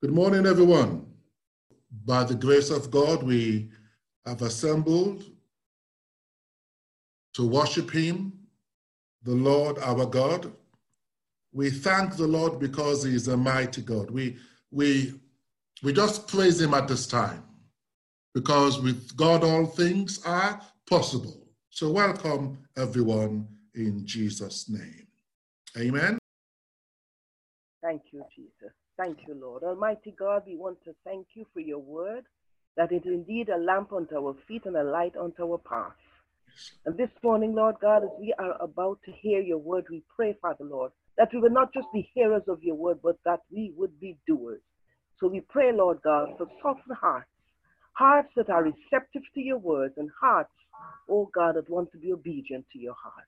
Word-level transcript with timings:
Good 0.00 0.12
morning, 0.12 0.46
everyone. 0.46 1.06
By 2.04 2.22
the 2.22 2.36
grace 2.36 2.70
of 2.70 2.88
God, 2.88 3.24
we 3.24 3.68
have 4.24 4.42
assembled 4.42 5.24
to 7.34 7.44
worship 7.44 7.90
Him, 7.90 8.32
the 9.24 9.34
Lord 9.34 9.76
our 9.80 10.06
God. 10.06 10.52
We 11.52 11.70
thank 11.70 12.16
the 12.16 12.28
Lord 12.28 12.60
because 12.60 13.02
He 13.02 13.12
is 13.12 13.26
a 13.26 13.36
mighty 13.36 13.82
God. 13.82 14.08
We, 14.12 14.36
we, 14.70 15.14
we 15.82 15.92
just 15.92 16.28
praise 16.28 16.60
Him 16.60 16.74
at 16.74 16.86
this 16.86 17.08
time 17.08 17.42
because 18.34 18.80
with 18.80 19.16
God 19.16 19.42
all 19.42 19.66
things 19.66 20.24
are 20.24 20.60
possible. 20.88 21.48
So, 21.70 21.90
welcome 21.90 22.56
everyone 22.76 23.48
in 23.74 24.06
Jesus' 24.06 24.68
name. 24.68 25.08
Amen. 25.76 26.18
Thank 27.82 28.02
you, 28.12 28.22
Jesus. 28.36 28.57
Thank 28.98 29.18
you, 29.28 29.34
Lord. 29.40 29.62
Almighty 29.62 30.12
God, 30.18 30.42
we 30.46 30.56
want 30.56 30.78
to 30.84 30.94
thank 31.04 31.28
you 31.34 31.46
for 31.54 31.60
your 31.60 31.78
word, 31.78 32.24
that 32.76 32.90
it 32.90 33.06
is 33.06 33.14
indeed 33.14 33.48
a 33.48 33.56
lamp 33.56 33.92
unto 33.92 34.16
our 34.16 34.34
feet 34.48 34.66
and 34.66 34.76
a 34.76 34.82
light 34.82 35.14
unto 35.16 35.44
our 35.52 35.58
path. 35.58 35.92
And 36.84 36.98
this 36.98 37.10
morning, 37.22 37.54
Lord 37.54 37.76
God, 37.80 38.02
as 38.02 38.10
we 38.18 38.34
are 38.40 38.60
about 38.60 38.98
to 39.04 39.12
hear 39.12 39.40
your 39.40 39.58
word, 39.58 39.84
we 39.88 40.02
pray, 40.16 40.36
Father 40.42 40.64
Lord, 40.64 40.90
that 41.16 41.28
we 41.32 41.40
would 41.40 41.52
not 41.52 41.72
just 41.72 41.86
be 41.94 42.10
hearers 42.12 42.42
of 42.48 42.62
your 42.62 42.74
word, 42.74 42.98
but 43.02 43.18
that 43.24 43.40
we 43.52 43.72
would 43.76 44.00
be 44.00 44.18
doers. 44.26 44.62
So 45.20 45.28
we 45.28 45.42
pray, 45.48 45.70
Lord 45.72 45.98
God, 46.02 46.30
for 46.36 46.48
softened 46.60 46.96
hearts, 47.00 47.30
hearts 47.92 48.30
that 48.36 48.50
are 48.50 48.64
receptive 48.64 49.22
to 49.34 49.40
your 49.40 49.58
words, 49.58 49.94
and 49.96 50.10
hearts, 50.20 50.50
oh 51.08 51.30
God, 51.34 51.54
that 51.56 51.70
want 51.70 51.92
to 51.92 51.98
be 51.98 52.12
obedient 52.12 52.66
to 52.72 52.78
your 52.80 52.96
heart. 53.00 53.26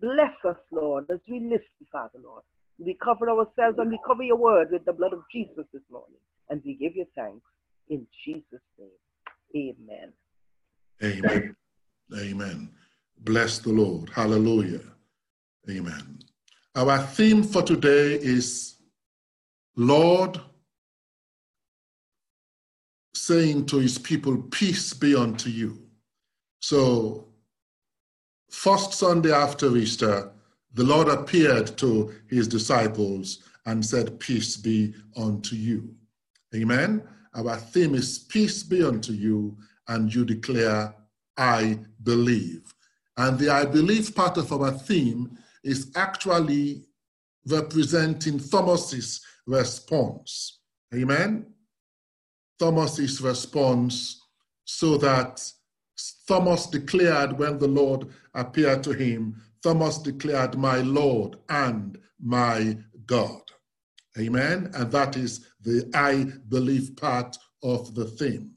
Bless 0.00 0.34
us, 0.48 0.60
Lord, 0.72 1.06
as 1.12 1.20
we 1.28 1.38
listen, 1.40 1.86
Father 1.92 2.18
Lord. 2.22 2.42
We 2.78 2.96
cover 3.02 3.30
ourselves 3.30 3.78
and 3.78 3.90
we 3.90 3.98
cover 4.06 4.22
your 4.22 4.36
word 4.36 4.68
with 4.72 4.84
the 4.84 4.92
blood 4.92 5.12
of 5.12 5.22
Jesus 5.32 5.64
this 5.72 5.82
morning. 5.90 6.18
And 6.50 6.60
we 6.64 6.74
give 6.74 6.96
you 6.96 7.06
thanks 7.14 7.44
in 7.88 8.06
Jesus' 8.24 8.60
name. 8.78 9.76
Amen. 9.80 10.12
Amen. 11.02 11.56
Amen. 12.16 12.70
Bless 13.18 13.58
the 13.58 13.70
Lord. 13.70 14.10
Hallelujah. 14.10 14.80
Amen. 15.70 16.18
Our 16.74 16.98
theme 16.98 17.42
for 17.42 17.62
today 17.62 18.14
is 18.14 18.76
Lord 19.76 20.40
saying 23.14 23.66
to 23.66 23.78
his 23.78 23.98
people, 23.98 24.36
Peace 24.50 24.92
be 24.92 25.14
unto 25.14 25.48
you. 25.48 25.78
So, 26.60 27.28
first 28.50 28.92
Sunday 28.92 29.32
after 29.32 29.74
Easter, 29.76 30.30
the 30.74 30.84
Lord 30.84 31.08
appeared 31.08 31.78
to 31.78 32.12
his 32.28 32.48
disciples 32.48 33.40
and 33.66 33.84
said, 33.84 34.18
Peace 34.20 34.56
be 34.56 34.94
unto 35.16 35.56
you. 35.56 35.94
Amen. 36.54 37.02
Our 37.34 37.56
theme 37.56 37.94
is 37.94 38.18
Peace 38.18 38.62
be 38.62 38.82
unto 38.84 39.12
you, 39.12 39.56
and 39.88 40.12
you 40.12 40.24
declare, 40.24 40.94
I 41.36 41.78
believe. 42.02 42.74
And 43.16 43.38
the 43.38 43.50
I 43.50 43.64
believe 43.64 44.14
part 44.14 44.36
of 44.36 44.52
our 44.52 44.72
theme 44.72 45.38
is 45.62 45.92
actually 45.96 46.84
representing 47.46 48.38
Thomas's 48.38 49.20
response. 49.46 50.60
Amen. 50.94 51.46
Thomas's 52.58 53.20
response 53.20 54.20
so 54.64 54.96
that 54.98 55.42
Thomas 56.26 56.66
declared 56.66 57.38
when 57.38 57.58
the 57.58 57.68
Lord 57.68 58.08
appeared 58.34 58.82
to 58.84 58.92
him, 58.92 59.40
Thomas 59.64 59.96
declared, 59.96 60.58
My 60.58 60.82
Lord 60.82 61.36
and 61.48 61.96
my 62.22 62.76
God. 63.06 63.40
Amen. 64.18 64.70
And 64.74 64.92
that 64.92 65.16
is 65.16 65.48
the 65.62 65.90
I 65.94 66.26
believe 66.50 66.94
part 66.96 67.34
of 67.62 67.94
the 67.94 68.04
theme. 68.04 68.50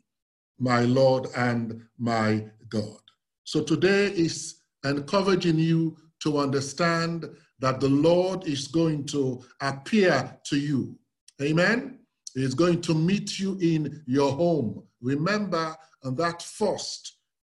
My 0.60 0.82
Lord 0.82 1.28
and 1.38 1.82
my 1.98 2.46
God. 2.68 3.00
So 3.46 3.64
today 3.64 4.08
is 4.08 4.64
encouraging 4.84 5.58
you 5.58 5.96
to 6.23 6.40
understand 6.40 7.26
that 7.60 7.80
the 7.80 7.90
Lord 7.90 8.46
is 8.46 8.67
going 8.67 9.06
to 9.06 9.42
appear 9.62 10.38
to 10.44 10.58
you. 10.58 11.00
Amen. 11.42 12.00
He's 12.34 12.54
going 12.54 12.82
to 12.82 12.94
meet 12.94 13.40
you 13.40 13.58
in 13.62 14.04
your 14.08 14.34
home. 14.34 14.84
Remember 15.02 15.73
on 16.04 16.16
that 16.17 16.42
first 16.42 17.16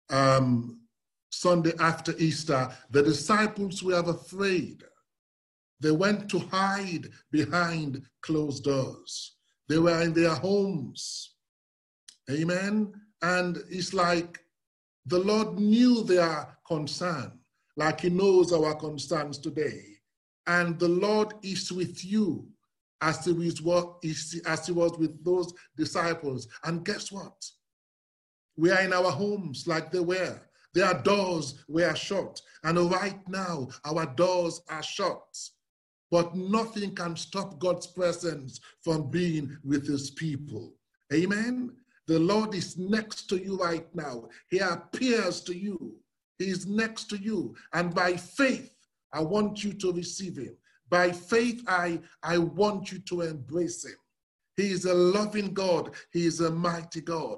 um, 0.09 0.80
Sunday 1.31 1.71
after 1.79 2.13
Easter, 2.17 2.69
the 2.91 3.01
disciples 3.01 3.81
were 3.81 3.99
afraid. 3.99 4.83
They 5.79 5.91
went 5.91 6.29
to 6.29 6.39
hide 6.39 7.07
behind 7.31 8.03
closed 8.21 8.65
doors. 8.65 9.37
They 9.67 9.79
were 9.79 10.01
in 10.01 10.13
their 10.13 10.35
homes. 10.35 11.35
Amen. 12.29 12.93
And 13.21 13.57
it's 13.69 13.93
like 13.93 14.39
the 15.05 15.19
Lord 15.19 15.57
knew 15.57 16.03
their 16.03 16.57
concern, 16.67 17.39
like 17.77 18.01
He 18.01 18.09
knows 18.09 18.51
our 18.51 18.75
concerns 18.75 19.39
today. 19.39 19.81
And 20.47 20.77
the 20.77 20.89
Lord 20.89 21.33
is 21.43 21.71
with 21.71 22.03
you 22.03 22.47
as 23.01 23.25
he, 23.25 23.31
was, 23.31 24.41
as 24.45 24.67
he 24.67 24.73
was 24.73 24.97
with 24.97 25.23
those 25.23 25.53
disciples. 25.75 26.47
And 26.63 26.85
guess 26.85 27.11
what? 27.11 27.33
We 28.57 28.69
are 28.69 28.81
in 28.81 28.93
our 28.93 29.11
homes 29.11 29.65
like 29.65 29.91
they 29.91 29.99
were. 29.99 30.39
Their 30.73 30.93
doors 30.93 31.63
were 31.67 31.95
shut. 31.95 32.41
And 32.63 32.77
right 32.91 33.19
now, 33.27 33.67
our 33.85 34.05
doors 34.05 34.61
are 34.69 34.83
shut. 34.83 35.37
But 36.09 36.35
nothing 36.35 36.93
can 36.93 37.15
stop 37.15 37.59
God's 37.59 37.87
presence 37.87 38.59
from 38.81 39.09
being 39.09 39.57
with 39.63 39.87
his 39.87 40.11
people. 40.11 40.73
Amen. 41.13 41.71
The 42.07 42.19
Lord 42.19 42.53
is 42.53 42.77
next 42.77 43.29
to 43.29 43.37
you 43.37 43.57
right 43.57 43.87
now. 43.95 44.27
He 44.49 44.59
appears 44.59 45.41
to 45.41 45.55
you. 45.55 45.95
He 46.37 46.49
is 46.49 46.65
next 46.67 47.09
to 47.11 47.17
you. 47.17 47.55
And 47.73 47.93
by 47.93 48.17
faith, 48.17 48.75
I 49.13 49.21
want 49.21 49.63
you 49.63 49.73
to 49.73 49.93
receive 49.93 50.37
him. 50.37 50.55
By 50.89 51.11
faith, 51.11 51.63
I, 51.67 52.01
I 52.23 52.37
want 52.37 52.91
you 52.91 52.99
to 52.99 53.21
embrace 53.21 53.85
him. 53.85 53.95
He 54.57 54.71
is 54.71 54.85
a 54.85 54.93
loving 54.93 55.53
God. 55.53 55.91
He 56.11 56.25
is 56.25 56.41
a 56.41 56.51
mighty 56.51 56.99
God. 56.99 57.37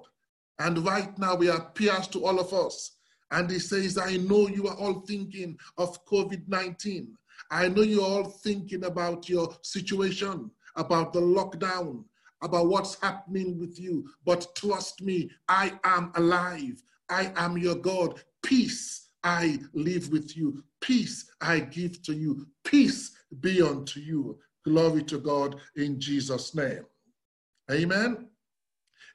And 0.59 0.79
right 0.79 1.15
now, 1.19 1.37
he 1.37 1.49
appears 1.49 2.07
to 2.09 2.25
all 2.25 2.39
of 2.39 2.53
us. 2.53 2.92
And 3.33 3.49
he 3.49 3.57
says, 3.57 3.97
I 3.97 4.17
know 4.17 4.47
you 4.47 4.67
are 4.67 4.75
all 4.75 5.01
thinking 5.01 5.57
of 5.79 6.05
COVID 6.05 6.47
19. 6.47 7.17
I 7.49 7.67
know 7.67 7.81
you're 7.81 8.03
all 8.03 8.25
thinking 8.25 8.85
about 8.85 9.27
your 9.27 9.57
situation, 9.63 10.51
about 10.75 11.13
the 11.13 11.19
lockdown, 11.19 12.03
about 12.43 12.67
what's 12.67 13.01
happening 13.01 13.59
with 13.59 13.79
you. 13.79 14.07
But 14.23 14.55
trust 14.55 15.01
me, 15.01 15.31
I 15.49 15.73
am 15.83 16.11
alive. 16.15 16.83
I 17.09 17.33
am 17.35 17.57
your 17.57 17.75
God. 17.75 18.21
Peace 18.43 19.09
I 19.23 19.59
live 19.73 20.11
with 20.11 20.37
you. 20.37 20.63
Peace 20.79 21.31
I 21.41 21.59
give 21.59 22.03
to 22.03 22.13
you. 22.13 22.45
Peace 22.63 23.17
be 23.39 23.63
unto 23.63 23.99
you. 23.99 24.37
Glory 24.63 25.01
to 25.05 25.17
God 25.17 25.55
in 25.75 25.99
Jesus' 25.99 26.53
name. 26.53 26.85
Amen. 27.71 28.27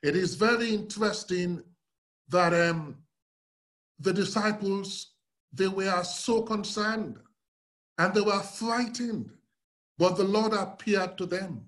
It 0.03 0.17
is 0.17 0.35
very 0.35 0.75
interesting 0.75 1.63
that 2.31 2.53
um, 2.53 2.97
the 4.01 4.13
disciples, 4.13 5.13
they 5.53 5.69
were 5.69 6.03
so 6.05 6.43
concerned 6.43 7.19
and 7.99 8.15
they 8.15 8.21
were 8.21 8.41
frightened, 8.41 9.31
but 9.99 10.17
the 10.17 10.25
Lord 10.25 10.53
appeared 10.53 11.19
to 11.19 11.27
them. 11.27 11.65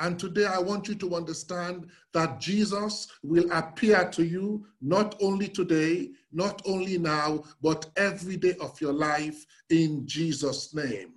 And 0.00 0.18
today 0.18 0.46
I 0.46 0.58
want 0.58 0.88
you 0.88 0.96
to 0.96 1.14
understand 1.14 1.86
that 2.12 2.40
Jesus 2.40 3.08
will 3.22 3.50
appear 3.52 4.08
to 4.10 4.24
you 4.24 4.66
not 4.80 5.14
only 5.20 5.48
today, 5.48 6.10
not 6.32 6.62
only 6.66 6.98
now, 6.98 7.44
but 7.62 7.86
every 7.96 8.36
day 8.36 8.54
of 8.60 8.80
your 8.80 8.92
life 8.92 9.46
in 9.70 10.06
Jesus' 10.06 10.74
name. 10.74 11.12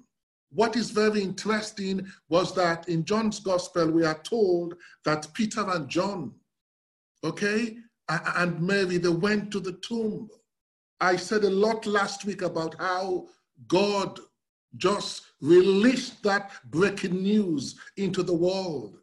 What 0.51 0.75
is 0.75 0.91
very 0.91 1.21
interesting 1.21 2.07
was 2.29 2.53
that 2.55 2.87
in 2.87 3.03
John's 3.03 3.39
gospel, 3.39 3.91
we 3.91 4.05
are 4.05 4.19
told 4.19 4.75
that 5.05 5.27
Peter 5.33 5.67
and 5.69 5.89
John, 5.89 6.33
okay, 7.23 7.77
and 8.07 8.61
Mary, 8.61 8.97
they 8.97 9.09
went 9.09 9.51
to 9.51 9.59
the 9.59 9.73
tomb. 9.73 10.29
I 10.99 11.15
said 11.15 11.43
a 11.43 11.49
lot 11.49 11.85
last 11.85 12.25
week 12.25 12.41
about 12.41 12.75
how 12.79 13.27
God 13.67 14.19
just 14.75 15.23
released 15.41 16.23
that 16.23 16.51
breaking 16.69 17.21
news 17.21 17.75
into 17.97 18.23
the 18.23 18.33
world 18.33 18.99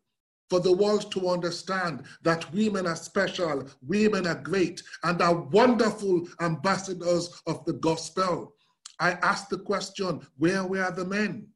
for 0.51 0.61
the 0.61 0.73
world 0.73 1.11
to 1.13 1.29
understand 1.29 2.05
that 2.23 2.53
women 2.53 2.87
are 2.87 2.97
special, 2.97 3.67
women 3.83 4.27
are 4.27 4.41
great, 4.41 4.83
and 5.03 5.21
are 5.23 5.35
wonderful 5.35 6.29
ambassadors 6.41 7.41
of 7.47 7.65
the 7.65 7.73
gospel. 7.73 8.55
I 9.01 9.13
asked 9.13 9.51
the 9.51 9.59
question 9.59 10.21
where 10.37 10.65
were 10.65 10.91
the 10.91 11.05
men? 11.05 11.49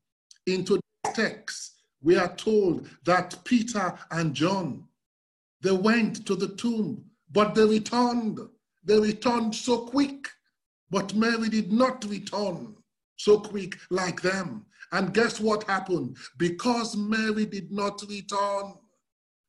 In 0.46 0.64
today's 0.64 0.82
text, 1.14 1.74
we 2.02 2.16
are 2.16 2.34
told 2.36 2.88
that 3.04 3.36
Peter 3.44 3.96
and 4.10 4.34
John 4.34 4.84
they 5.60 5.72
went 5.72 6.24
to 6.26 6.36
the 6.36 6.54
tomb, 6.56 7.04
but 7.32 7.54
they 7.54 7.64
returned. 7.64 8.38
They 8.84 8.98
returned 8.98 9.54
so 9.54 9.86
quick, 9.86 10.28
but 10.90 11.14
Mary 11.14 11.48
did 11.48 11.72
not 11.72 12.04
return 12.04 12.76
so 13.16 13.38
quick 13.40 13.76
like 13.90 14.22
them. 14.22 14.64
And 14.92 15.12
guess 15.12 15.40
what 15.40 15.64
happened? 15.64 16.16
Because 16.38 16.96
Mary 16.96 17.44
did 17.44 17.70
not 17.70 18.02
return, 18.08 18.74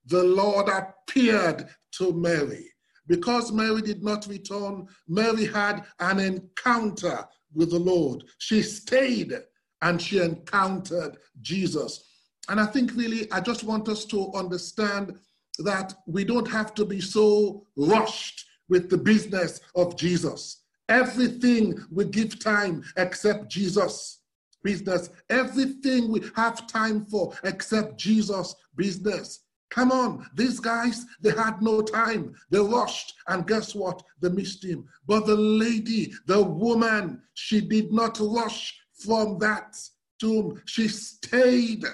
the 0.05 0.23
Lord 0.23 0.67
appeared 0.69 1.69
to 1.93 2.11
Mary. 2.13 2.65
Because 3.07 3.51
Mary 3.51 3.81
did 3.81 4.03
not 4.03 4.27
return, 4.27 4.87
Mary 5.07 5.45
had 5.45 5.85
an 5.99 6.19
encounter 6.19 7.25
with 7.53 7.71
the 7.71 7.79
Lord. 7.79 8.23
She 8.37 8.61
stayed 8.61 9.33
and 9.81 10.01
she 10.01 10.19
encountered 10.19 11.17
Jesus. 11.41 12.03
And 12.49 12.59
I 12.59 12.65
think 12.65 12.95
really, 12.95 13.31
I 13.31 13.39
just 13.39 13.63
want 13.63 13.87
us 13.87 14.05
to 14.05 14.31
understand 14.33 15.17
that 15.59 15.93
we 16.07 16.23
don't 16.23 16.49
have 16.49 16.73
to 16.75 16.85
be 16.85 17.01
so 17.01 17.65
rushed 17.75 18.45
with 18.69 18.89
the 18.89 18.97
business 18.97 19.61
of 19.75 19.97
Jesus. 19.97 20.63
Everything 20.87 21.79
we 21.91 22.05
give 22.05 22.39
time 22.39 22.83
except 22.97 23.49
Jesus 23.49 24.19
business. 24.63 25.09
Everything 25.29 26.11
we 26.11 26.21
have 26.35 26.67
time 26.67 27.05
for 27.05 27.33
except 27.43 27.97
Jesus 27.97 28.55
business. 28.75 29.45
Come 29.69 29.91
on, 29.91 30.25
these 30.33 30.59
guys, 30.59 31.05
they 31.21 31.29
had 31.29 31.61
no 31.61 31.81
time. 31.81 32.33
They 32.49 32.59
rushed, 32.59 33.13
and 33.27 33.45
guess 33.45 33.75
what? 33.75 34.01
They 34.19 34.29
missed 34.29 34.63
him. 34.65 34.85
But 35.05 35.27
the 35.27 35.35
lady, 35.35 36.11
the 36.25 36.41
woman, 36.41 37.21
she 37.35 37.61
did 37.61 37.93
not 37.93 38.19
rush 38.19 38.75
from 38.93 39.37
that 39.39 39.77
tomb. 40.19 40.59
She 40.65 40.87
stayed. 40.87 41.85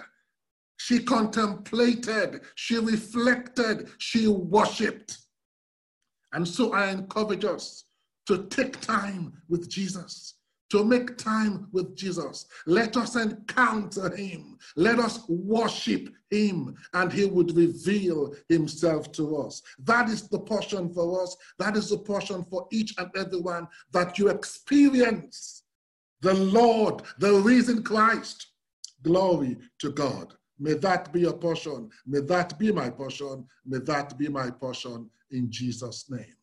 She 0.77 0.99
contemplated. 1.03 2.41
She 2.55 2.77
reflected. 2.77 3.89
She 3.97 4.27
worshiped. 4.27 5.17
And 6.35 6.45
so 6.45 6.73
I 6.73 6.91
encourage 6.91 7.45
us 7.45 7.85
to 8.27 8.45
take 8.47 8.81
time 8.81 9.31
with 9.47 9.69
Jesus, 9.69 10.35
to 10.69 10.83
make 10.83 11.17
time 11.17 11.69
with 11.71 11.95
Jesus. 11.95 12.45
Let 12.65 12.97
us 12.97 13.15
encounter 13.15 14.13
him. 14.13 14.57
Let 14.75 14.99
us 14.99 15.21
worship 15.29 16.09
him, 16.29 16.75
and 16.93 17.13
he 17.13 17.23
would 17.23 17.55
reveal 17.55 18.35
himself 18.49 19.13
to 19.13 19.37
us. 19.37 19.61
That 19.79 20.09
is 20.09 20.27
the 20.27 20.39
portion 20.39 20.93
for 20.93 21.23
us. 21.23 21.37
That 21.57 21.77
is 21.77 21.89
the 21.89 21.99
portion 21.99 22.43
for 22.49 22.67
each 22.69 22.93
and 22.97 23.09
everyone 23.15 23.69
that 23.93 24.19
you 24.19 24.27
experience 24.27 25.63
the 26.19 26.33
Lord, 26.33 27.03
the 27.17 27.31
risen 27.31 27.81
Christ. 27.81 28.47
Glory 29.03 29.57
to 29.79 29.91
God. 29.91 30.33
May 30.59 30.73
that 30.73 31.11
be 31.11 31.21
your 31.21 31.33
portion. 31.33 31.89
May 32.05 32.21
that 32.21 32.57
be 32.57 32.71
my 32.71 32.89
portion. 32.89 33.45
May 33.65 33.79
that 33.79 34.17
be 34.17 34.27
my 34.29 34.49
portion 34.51 35.09
in 35.31 35.51
Jesus' 35.51 36.09
name. 36.09 36.35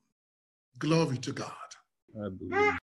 Glory 0.79 1.19
to 1.19 1.33
God. 1.33 1.51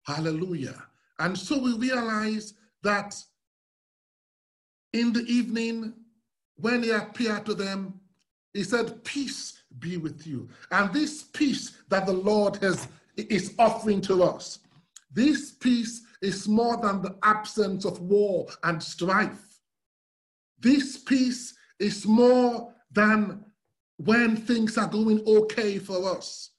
Hallelujah. 0.06 0.84
And 1.20 1.38
so 1.38 1.60
we 1.60 1.78
realize 1.78 2.56
that 2.82 3.16
in 4.94 5.14
the 5.14 5.22
evening, 5.22 5.94
when 6.56 6.84
he 6.84 6.92
appeared 6.92 7.46
to 7.46 7.54
them, 7.54 8.00
he 8.54 8.64
said, 8.64 9.04
Peace 9.04 9.64
be 9.80 9.98
with 9.98 10.26
you. 10.28 10.48
And 10.72 10.94
this 10.94 11.24
peace 11.24 11.78
that 11.90 12.06
the 12.06 12.14
Lord 12.14 12.58
has 12.58 12.88
is 13.16 13.54
offering 13.60 14.02
to 14.02 14.24
us, 14.24 14.60
this 15.12 15.52
peace 15.52 16.02
is 16.22 16.48
more 16.48 16.78
than 16.78 17.02
the 17.02 17.16
absence 17.24 17.86
of 17.86 18.00
war 18.02 18.48
and 18.64 18.82
strife. 18.82 19.53
This 20.64 20.98
peace 20.98 21.54
is 21.78 22.06
more 22.06 22.74
than 22.90 23.44
when 23.98 24.38
things 24.38 24.78
are 24.78 24.88
going 24.88 25.22
okay 25.28 25.78
for 25.78 26.16
us. 26.16 26.52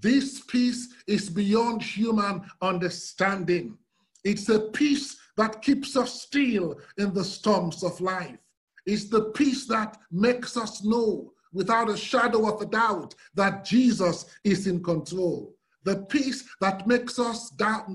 This 0.00 0.40
peace 0.40 0.88
is 1.06 1.30
beyond 1.30 1.80
human 1.80 2.42
understanding. 2.60 3.78
It's 4.24 4.48
a 4.48 4.58
peace 4.58 5.16
that 5.36 5.62
keeps 5.62 5.96
us 5.96 6.22
still 6.22 6.80
in 6.98 7.14
the 7.14 7.24
storms 7.24 7.84
of 7.84 8.00
life. 8.00 8.36
It's 8.84 9.08
the 9.08 9.26
peace 9.30 9.66
that 9.68 9.96
makes 10.10 10.56
us 10.56 10.82
know 10.84 11.32
without 11.52 11.88
a 11.88 11.96
shadow 11.96 12.52
of 12.52 12.60
a 12.62 12.66
doubt 12.66 13.14
that 13.34 13.64
Jesus 13.64 14.26
is 14.42 14.66
in 14.66 14.82
control. 14.82 15.54
The 15.84 16.02
peace 16.06 16.48
that 16.60 16.86
makes 16.88 17.20
us 17.20 17.50
doubt, 17.50 17.86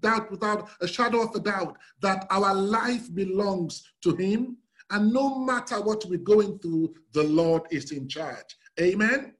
doubt 0.00 0.30
without 0.32 0.70
a 0.80 0.88
shadow 0.88 1.22
of 1.22 1.36
a 1.36 1.40
doubt 1.40 1.76
that 2.00 2.26
our 2.30 2.52
life 2.52 3.14
belongs 3.14 3.84
to 4.02 4.16
Him. 4.16 4.56
And 4.90 5.12
no 5.12 5.38
matter 5.38 5.80
what 5.80 6.04
we're 6.06 6.18
going 6.18 6.58
through, 6.58 6.94
the 7.12 7.24
Lord 7.24 7.62
is 7.70 7.90
in 7.90 8.08
charge. 8.08 8.56
Amen. 8.80 9.34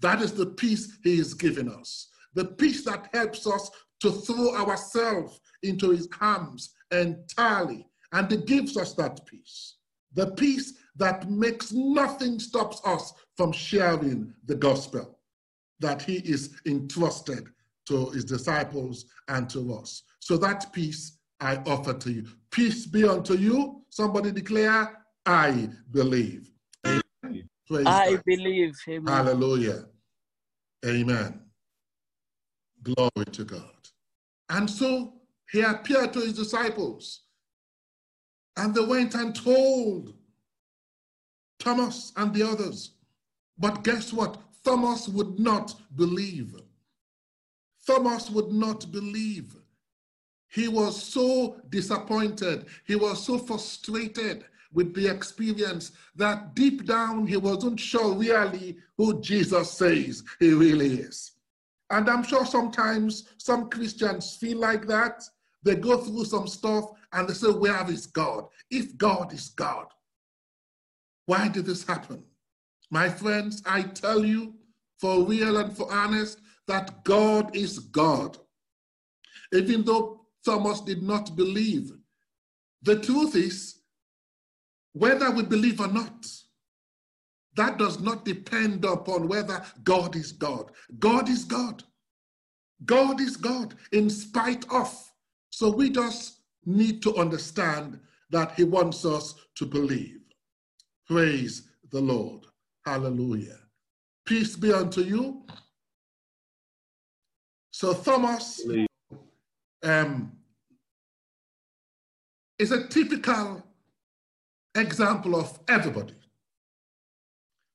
That 0.00 0.22
is 0.22 0.32
the 0.32 0.46
peace 0.46 0.98
He 1.02 1.18
is 1.18 1.34
giving 1.34 1.70
us. 1.70 2.08
The 2.34 2.44
peace 2.44 2.84
that 2.84 3.08
helps 3.12 3.46
us 3.46 3.70
to 4.00 4.12
throw 4.12 4.54
ourselves 4.56 5.40
into 5.62 5.90
His 5.90 6.08
arms 6.20 6.74
entirely. 6.90 7.88
And 8.12 8.30
He 8.30 8.38
gives 8.38 8.76
us 8.76 8.94
that 8.94 9.24
peace. 9.26 9.76
The 10.14 10.30
peace 10.32 10.74
that 10.96 11.28
makes 11.28 11.72
nothing 11.72 12.38
stops 12.38 12.80
us 12.84 13.12
from 13.36 13.52
sharing 13.52 14.32
the 14.46 14.54
gospel 14.54 15.18
that 15.80 16.02
He 16.02 16.16
is 16.16 16.60
entrusted 16.66 17.48
to 17.86 18.10
His 18.10 18.24
disciples 18.24 19.06
and 19.28 19.48
to 19.50 19.74
us. 19.74 20.02
So 20.20 20.36
that 20.38 20.72
peace 20.72 21.18
I 21.40 21.56
offer 21.66 21.92
to 21.92 22.12
you. 22.12 22.26
Peace 22.50 22.86
be 22.86 23.04
unto 23.06 23.34
you. 23.34 23.75
Somebody 23.96 24.30
declare, 24.30 24.94
I 25.24 25.70
believe. 25.90 26.50
Praise 26.84 27.86
I 27.86 28.10
God. 28.10 28.22
believe. 28.26 28.74
Amen. 28.86 29.06
Hallelujah. 29.06 29.86
Amen. 30.84 31.40
Glory 32.82 33.24
to 33.32 33.44
God. 33.44 33.88
And 34.50 34.68
so 34.68 35.14
he 35.50 35.62
appeared 35.62 36.12
to 36.12 36.20
his 36.20 36.34
disciples, 36.34 37.22
and 38.58 38.74
they 38.74 38.84
went 38.84 39.14
and 39.14 39.34
told 39.34 40.12
Thomas 41.58 42.12
and 42.18 42.34
the 42.34 42.42
others. 42.42 42.90
But 43.56 43.82
guess 43.82 44.12
what? 44.12 44.36
Thomas 44.62 45.08
would 45.08 45.40
not 45.40 45.74
believe. 45.96 46.54
Thomas 47.86 48.28
would 48.28 48.52
not 48.52 48.92
believe. 48.92 49.56
He 50.48 50.68
was 50.68 51.02
so 51.02 51.60
disappointed. 51.68 52.66
He 52.86 52.96
was 52.96 53.24
so 53.24 53.38
frustrated 53.38 54.44
with 54.72 54.94
the 54.94 55.08
experience 55.08 55.92
that 56.16 56.54
deep 56.54 56.84
down 56.84 57.26
he 57.26 57.36
wasn't 57.36 57.80
sure 57.80 58.14
really 58.14 58.76
who 58.96 59.20
Jesus 59.20 59.72
says 59.72 60.22
he 60.38 60.52
really 60.52 61.00
is. 61.00 61.32
And 61.90 62.08
I'm 62.08 62.22
sure 62.22 62.44
sometimes 62.44 63.28
some 63.38 63.70
Christians 63.70 64.36
feel 64.36 64.58
like 64.58 64.86
that. 64.86 65.22
They 65.62 65.76
go 65.76 65.98
through 65.98 66.24
some 66.24 66.46
stuff 66.46 66.90
and 67.12 67.28
they 67.28 67.34
say, 67.34 67.48
Where 67.48 67.88
is 67.90 68.06
God? 68.06 68.46
If 68.70 68.96
God 68.96 69.32
is 69.32 69.48
God, 69.48 69.86
why 71.26 71.48
did 71.48 71.66
this 71.66 71.86
happen? 71.86 72.22
My 72.90 73.08
friends, 73.08 73.62
I 73.66 73.82
tell 73.82 74.24
you, 74.24 74.54
for 74.98 75.24
real 75.24 75.56
and 75.56 75.76
for 75.76 75.92
honest, 75.92 76.40
that 76.66 77.04
God 77.04 77.54
is 77.54 77.78
God. 77.78 78.38
Even 79.52 79.84
though 79.84 80.25
Thomas 80.46 80.80
did 80.80 81.02
not 81.02 81.34
believe, 81.34 81.90
the 82.82 83.00
truth 83.00 83.34
is 83.34 83.80
whether 84.92 85.30
we 85.32 85.42
believe 85.42 85.80
or 85.80 85.88
not, 85.88 86.24
that 87.56 87.78
does 87.78 88.00
not 88.00 88.24
depend 88.24 88.84
upon 88.84 89.26
whether 89.26 89.60
God 89.82 90.14
is 90.14 90.30
God. 90.30 90.70
God 91.00 91.28
is 91.28 91.44
God. 91.44 91.82
God 92.84 93.20
is 93.20 93.36
God 93.36 93.74
in 93.90 94.08
spite 94.08 94.64
of. 94.70 94.94
So 95.50 95.70
we 95.70 95.90
just 95.90 96.42
need 96.64 97.02
to 97.02 97.16
understand 97.16 97.98
that 98.30 98.52
He 98.52 98.62
wants 98.64 99.04
us 99.04 99.34
to 99.56 99.66
believe. 99.66 100.20
Praise 101.08 101.68
the 101.90 102.00
Lord. 102.00 102.44
Hallelujah. 102.84 103.58
Peace 104.24 104.54
be 104.54 104.72
unto 104.72 105.00
you. 105.00 105.44
So 107.72 107.94
Thomas 107.94 108.60
um, 109.82 110.32
is 112.58 112.72
a 112.72 112.86
typical 112.88 113.62
example 114.74 115.36
of 115.36 115.58
everybody. 115.68 116.14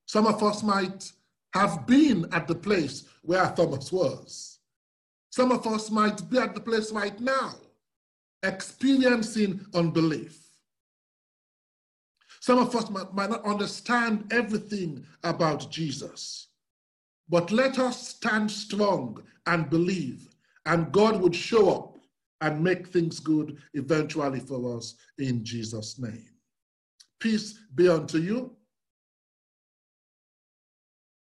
Some 0.05 0.27
of 0.27 0.41
us 0.43 0.63
might 0.63 1.11
have 1.53 1.85
been 1.85 2.27
at 2.31 2.47
the 2.47 2.55
place 2.55 3.05
where 3.21 3.45
Thomas 3.55 3.91
was. 3.91 4.59
Some 5.29 5.51
of 5.51 5.65
us 5.67 5.89
might 5.89 6.29
be 6.29 6.37
at 6.37 6.53
the 6.53 6.59
place 6.59 6.91
right 6.91 7.17
now, 7.19 7.55
experiencing 8.43 9.65
unbelief. 9.73 10.39
Some 12.41 12.57
of 12.57 12.75
us 12.75 12.89
might, 12.89 13.13
might 13.13 13.29
not 13.29 13.45
understand 13.45 14.25
everything 14.31 15.05
about 15.23 15.69
Jesus. 15.71 16.47
But 17.29 17.51
let 17.51 17.79
us 17.79 18.09
stand 18.09 18.51
strong 18.51 19.23
and 19.45 19.69
believe, 19.69 20.27
and 20.65 20.91
God 20.91 21.21
would 21.21 21.35
show 21.35 21.69
up 21.73 21.90
and 22.41 22.63
make 22.63 22.87
things 22.87 23.19
good 23.19 23.57
eventually 23.73 24.39
for 24.39 24.77
us 24.77 24.95
in 25.19 25.45
Jesus' 25.45 25.99
name. 25.99 26.25
Peace 27.19 27.59
be 27.75 27.87
unto 27.87 28.17
you. 28.17 28.51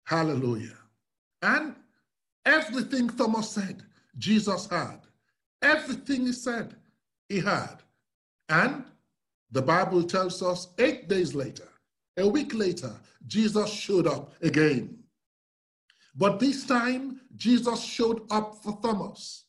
Hallelujah. 0.05 0.77
And 1.41 1.75
everything 2.45 3.09
Thomas 3.09 3.49
said, 3.49 3.83
Jesus 4.17 4.67
had. 4.67 4.99
Everything 5.61 6.25
he 6.25 6.33
said, 6.33 6.75
he 7.29 7.39
had. 7.39 7.77
And 8.49 8.83
the 9.51 9.61
Bible 9.61 10.03
tells 10.03 10.43
us 10.43 10.67
eight 10.77 11.07
days 11.07 11.33
later, 11.33 11.67
A 12.17 12.27
week 12.27 12.53
later, 12.53 12.93
Jesus 13.27 13.71
showed 13.71 14.07
up 14.07 14.33
again. 14.41 14.97
But 16.15 16.39
this 16.39 16.65
time, 16.65 17.21
Jesus 17.35 17.83
showed 17.83 18.21
up 18.31 18.55
for 18.63 18.79
Thomas. 18.81 19.46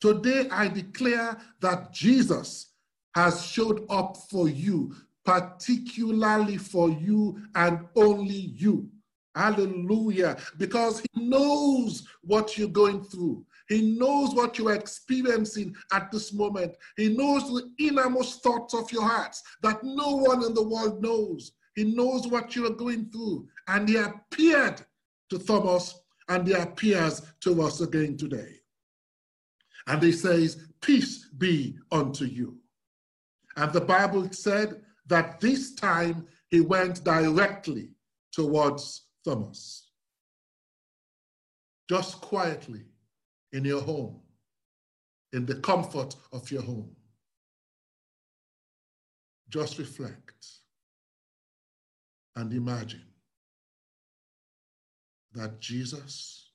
Today, 0.00 0.48
I 0.50 0.68
declare 0.68 1.38
that 1.60 1.92
Jesus 1.92 2.72
has 3.14 3.44
showed 3.44 3.86
up 3.88 4.16
for 4.30 4.48
you, 4.48 4.94
particularly 5.24 6.58
for 6.58 6.90
you 6.90 7.40
and 7.54 7.80
only 7.96 8.34
you. 8.34 8.90
Hallelujah. 9.34 10.38
Because 10.58 11.00
he 11.00 11.28
knows 11.28 12.06
what 12.22 12.56
you're 12.56 12.68
going 12.68 13.04
through. 13.04 13.44
He 13.68 13.96
knows 13.98 14.34
what 14.34 14.58
you're 14.58 14.74
experiencing 14.74 15.74
at 15.92 16.10
this 16.10 16.32
moment. 16.32 16.74
He 16.96 17.14
knows 17.16 17.42
the 17.42 17.70
innermost 17.78 18.42
thoughts 18.42 18.74
of 18.74 18.90
your 18.92 19.02
hearts 19.02 19.42
that 19.62 19.82
no 19.82 20.16
one 20.16 20.44
in 20.44 20.54
the 20.54 20.62
world 20.62 21.02
knows. 21.02 21.52
He 21.74 21.84
knows 21.84 22.26
what 22.28 22.56
you 22.56 22.66
are 22.66 22.74
going 22.74 23.10
through. 23.10 23.48
And 23.68 23.88
he 23.88 23.96
appeared 23.96 24.82
to 25.30 25.38
Thomas 25.38 25.98
and 26.28 26.46
he 26.46 26.54
appears 26.54 27.22
to 27.40 27.62
us 27.62 27.80
again 27.80 28.16
today. 28.16 28.60
And 29.86 30.02
he 30.02 30.12
says, 30.12 30.66
Peace 30.80 31.26
be 31.38 31.76
unto 31.90 32.24
you. 32.24 32.58
And 33.56 33.72
the 33.72 33.80
Bible 33.80 34.28
said 34.32 34.82
that 35.06 35.40
this 35.40 35.74
time 35.74 36.26
he 36.48 36.60
went 36.60 37.04
directly 37.04 37.90
towards 38.32 39.06
Thomas. 39.24 39.90
Just 41.88 42.20
quietly 42.20 42.82
in 43.52 43.64
your 43.64 43.80
home, 43.80 44.20
in 45.32 45.46
the 45.46 45.54
comfort 45.56 46.14
of 46.32 46.50
your 46.50 46.62
home. 46.62 46.94
Just 49.48 49.78
reflect 49.78 50.46
and 52.34 52.52
imagine 52.52 53.06
that 55.32 55.60
Jesus 55.60 56.50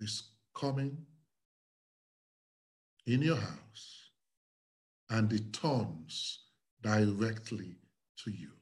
is 0.00 0.30
coming 0.54 0.96
in 3.10 3.22
your 3.22 3.36
house 3.36 4.10
and 5.08 5.32
it 5.32 5.52
turns 5.52 6.38
directly 6.82 7.76
to 8.24 8.30
you. 8.30 8.52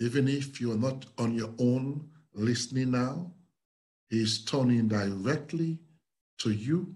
Even 0.00 0.28
if 0.28 0.60
you're 0.60 0.76
not 0.76 1.06
on 1.18 1.34
your 1.34 1.52
own 1.58 2.08
listening 2.32 2.92
now, 2.92 3.32
He's 4.08 4.44
turning 4.44 4.86
directly 4.86 5.80
to 6.38 6.50
you 6.50 6.94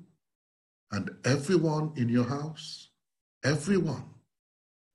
and 0.93 1.11
everyone 1.25 1.93
in 1.97 2.09
your 2.09 2.25
house, 2.25 2.89
everyone 3.45 4.05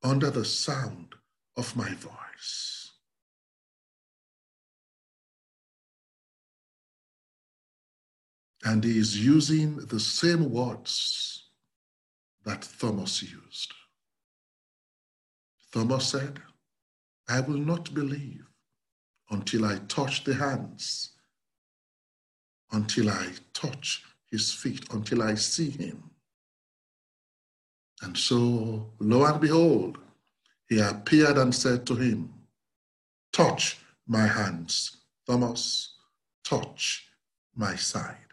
under 0.01 0.29
the 0.29 0.45
sound 0.45 1.13
of 1.57 1.75
my 1.75 1.89
voice. 1.95 2.84
And 8.65 8.83
he 8.83 8.97
is 8.97 9.23
using 9.23 9.77
the 9.77 9.99
same 9.99 10.51
words 10.51 11.49
that 12.45 12.67
Thomas 12.79 13.21
used. 13.21 13.71
Thomas 15.71 16.07
said, 16.07 16.39
I 17.29 17.41
will 17.41 17.59
not 17.59 17.93
believe 17.93 18.43
until 19.29 19.65
I 19.65 19.77
touch 19.87 20.23
the 20.23 20.33
hands, 20.33 21.11
until 22.71 23.09
I 23.09 23.27
touch 23.53 24.03
his 24.31 24.51
feet, 24.51 24.91
until 24.91 25.21
I 25.21 25.35
see 25.35 25.69
him. 25.69 26.09
And 28.01 28.17
so, 28.17 28.93
lo 28.99 29.25
and 29.25 29.39
behold, 29.39 29.99
he 30.67 30.79
appeared 30.79 31.37
and 31.37 31.53
said 31.53 31.85
to 31.85 31.95
him, 31.95 32.33
Touch 33.31 33.77
my 34.07 34.25
hands, 34.25 34.97
Thomas, 35.27 35.95
touch 36.43 37.07
my 37.55 37.75
side. 37.75 38.24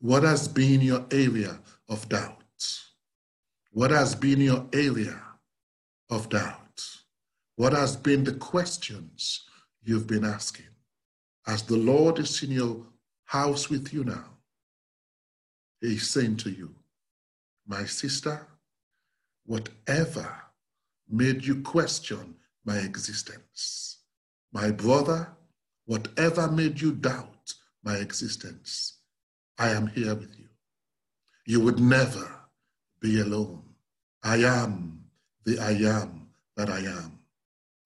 What 0.00 0.22
has 0.22 0.46
been 0.46 0.80
your 0.80 1.04
area 1.10 1.58
of 1.88 2.08
doubt? 2.08 2.34
What 3.72 3.90
has 3.90 4.14
been 4.14 4.40
your 4.40 4.66
area 4.72 5.20
of 6.08 6.28
doubt? 6.28 6.86
What 7.56 7.72
has 7.72 7.96
been 7.96 8.22
the 8.22 8.34
questions 8.34 9.42
you've 9.82 10.06
been 10.06 10.24
asking? 10.24 10.66
As 11.48 11.62
the 11.62 11.76
Lord 11.76 12.20
is 12.20 12.42
in 12.44 12.52
your 12.52 12.86
house 13.24 13.68
with 13.68 13.92
you 13.92 14.04
now, 14.04 14.24
He's 15.80 16.08
saying 16.08 16.36
to 16.38 16.50
you, 16.50 16.74
My 17.66 17.84
sister, 17.84 18.46
whatever 19.46 20.32
made 21.08 21.44
you 21.44 21.60
question 21.62 22.36
my 22.64 22.78
existence, 22.78 23.98
my 24.52 24.70
brother, 24.70 25.28
whatever 25.86 26.48
made 26.48 26.80
you 26.80 26.92
doubt 26.92 27.54
my 27.82 27.96
existence, 27.96 28.97
I 29.58 29.70
am 29.70 29.88
here 29.88 30.14
with 30.14 30.38
you. 30.38 30.48
You 31.46 31.60
would 31.60 31.80
never 31.80 32.30
be 33.00 33.20
alone. 33.20 33.62
I 34.22 34.36
am 34.36 35.04
the 35.44 35.58
I 35.58 35.72
am 35.72 36.28
that 36.56 36.68
I 36.70 36.80
am. 36.80 37.18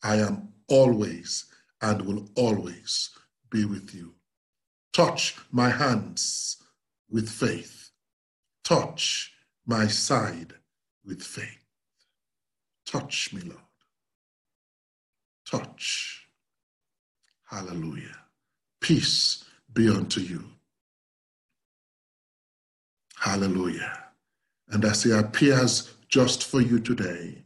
I 0.02 0.16
am 0.16 0.48
always 0.68 1.46
and 1.80 2.02
will 2.02 2.28
always 2.34 3.10
be 3.50 3.64
with 3.64 3.94
you. 3.94 4.14
Touch 4.92 5.36
my 5.50 5.70
hands 5.70 6.58
with 7.10 7.28
faith. 7.28 7.90
Touch 8.64 9.32
my 9.66 9.86
side 9.86 10.54
with 11.04 11.22
faith. 11.22 11.64
Touch 12.86 13.32
me, 13.32 13.42
Lord. 13.42 13.60
Touch. 15.46 16.26
Hallelujah. 17.48 18.18
Peace 18.80 19.44
be 19.72 19.88
unto 19.88 20.20
you. 20.20 20.44
Hallelujah. 23.22 24.08
And 24.70 24.84
as 24.84 25.04
he 25.04 25.12
appears 25.12 25.94
just 26.08 26.44
for 26.44 26.60
you 26.60 26.80
today, 26.80 27.44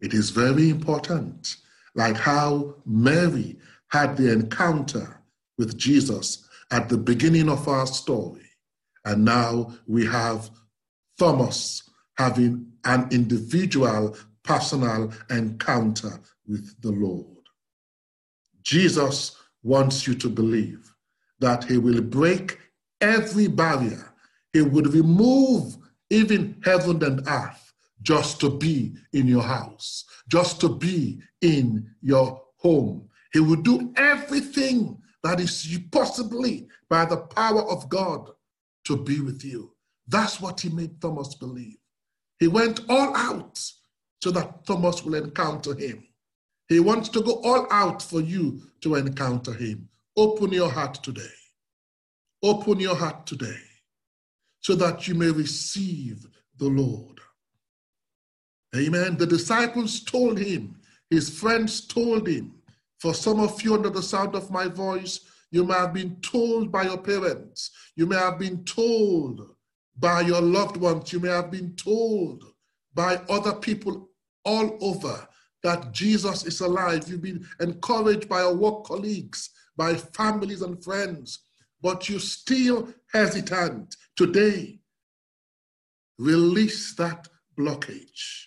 it 0.00 0.14
is 0.14 0.30
very 0.30 0.68
important, 0.68 1.58
like 1.94 2.16
how 2.16 2.74
Mary 2.84 3.56
had 3.86 4.16
the 4.16 4.32
encounter 4.32 5.22
with 5.58 5.78
Jesus 5.78 6.48
at 6.72 6.88
the 6.88 6.98
beginning 6.98 7.48
of 7.48 7.68
our 7.68 7.86
story. 7.86 8.50
And 9.04 9.24
now 9.24 9.72
we 9.86 10.04
have 10.06 10.50
Thomas 11.20 11.88
having 12.18 12.72
an 12.84 13.06
individual, 13.12 14.16
personal 14.42 15.12
encounter 15.30 16.18
with 16.48 16.74
the 16.82 16.90
Lord. 16.90 17.46
Jesus 18.62 19.36
wants 19.62 20.04
you 20.04 20.16
to 20.16 20.28
believe 20.28 20.92
that 21.38 21.62
he 21.62 21.78
will 21.78 22.02
break 22.02 22.58
every 23.00 23.46
barrier, 23.46 24.11
he 24.52 24.62
would 24.62 24.92
remove 24.92 25.76
even 26.10 26.60
heaven 26.64 27.02
and 27.02 27.26
earth 27.26 27.72
just 28.02 28.40
to 28.40 28.50
be 28.50 28.94
in 29.12 29.26
your 29.26 29.42
house, 29.42 30.04
just 30.28 30.60
to 30.60 30.68
be 30.68 31.20
in 31.40 31.88
your 32.02 32.42
home. 32.56 33.08
He 33.32 33.40
would 33.40 33.62
do 33.62 33.92
everything 33.96 34.98
that 35.22 35.40
is 35.40 35.78
possibly 35.90 36.68
by 36.90 37.04
the 37.04 37.16
power 37.16 37.62
of 37.70 37.88
God 37.88 38.30
to 38.84 38.96
be 38.96 39.20
with 39.20 39.44
you. 39.44 39.72
That's 40.08 40.40
what 40.40 40.60
he 40.60 40.68
made 40.68 41.00
Thomas 41.00 41.34
believe. 41.34 41.78
He 42.40 42.48
went 42.48 42.80
all 42.88 43.16
out 43.16 43.58
so 44.20 44.30
that 44.32 44.66
Thomas 44.66 45.04
will 45.04 45.14
encounter 45.14 45.74
him. 45.74 46.04
He 46.68 46.80
wants 46.80 47.08
to 47.10 47.22
go 47.22 47.40
all 47.44 47.66
out 47.70 48.02
for 48.02 48.20
you 48.20 48.60
to 48.82 48.96
encounter 48.96 49.52
him. 49.52 49.88
Open 50.16 50.52
your 50.52 50.70
heart 50.70 50.94
today. 51.02 51.22
Open 52.42 52.80
your 52.80 52.96
heart 52.96 53.26
today 53.26 53.60
so 54.62 54.74
that 54.76 55.06
you 55.06 55.14
may 55.14 55.30
receive 55.30 56.26
the 56.58 56.68
Lord. 56.68 57.20
Amen. 58.74 59.16
The 59.16 59.26
disciples 59.26 60.00
told 60.00 60.38
him, 60.38 60.80
his 61.10 61.28
friends 61.28 61.86
told 61.86 62.26
him, 62.26 62.54
for 62.98 63.12
some 63.12 63.40
of 63.40 63.60
you 63.62 63.74
under 63.74 63.90
the 63.90 64.02
sound 64.02 64.34
of 64.34 64.50
my 64.50 64.68
voice, 64.68 65.20
you 65.50 65.64
may 65.64 65.74
have 65.74 65.92
been 65.92 66.16
told 66.22 66.72
by 66.72 66.84
your 66.84 66.96
parents, 66.96 67.70
you 67.96 68.06
may 68.06 68.16
have 68.16 68.38
been 68.38 68.64
told 68.64 69.54
by 69.98 70.22
your 70.22 70.40
loved 70.40 70.78
ones, 70.78 71.12
you 71.12 71.20
may 71.20 71.28
have 71.28 71.50
been 71.50 71.74
told 71.76 72.44
by 72.94 73.16
other 73.28 73.52
people 73.52 74.08
all 74.44 74.78
over 74.80 75.28
that 75.62 75.92
Jesus 75.92 76.46
is 76.46 76.60
alive. 76.60 77.08
You've 77.08 77.22
been 77.22 77.46
encouraged 77.60 78.28
by 78.28 78.40
your 78.40 78.54
work 78.54 78.84
colleagues, 78.84 79.50
by 79.76 79.94
families 79.94 80.62
and 80.62 80.82
friends, 80.82 81.40
but 81.82 82.08
you 82.08 82.18
still 82.18 82.88
hesitant. 83.12 83.96
Today, 84.16 84.78
release 86.18 86.94
that 86.94 87.28
blockage. 87.58 88.44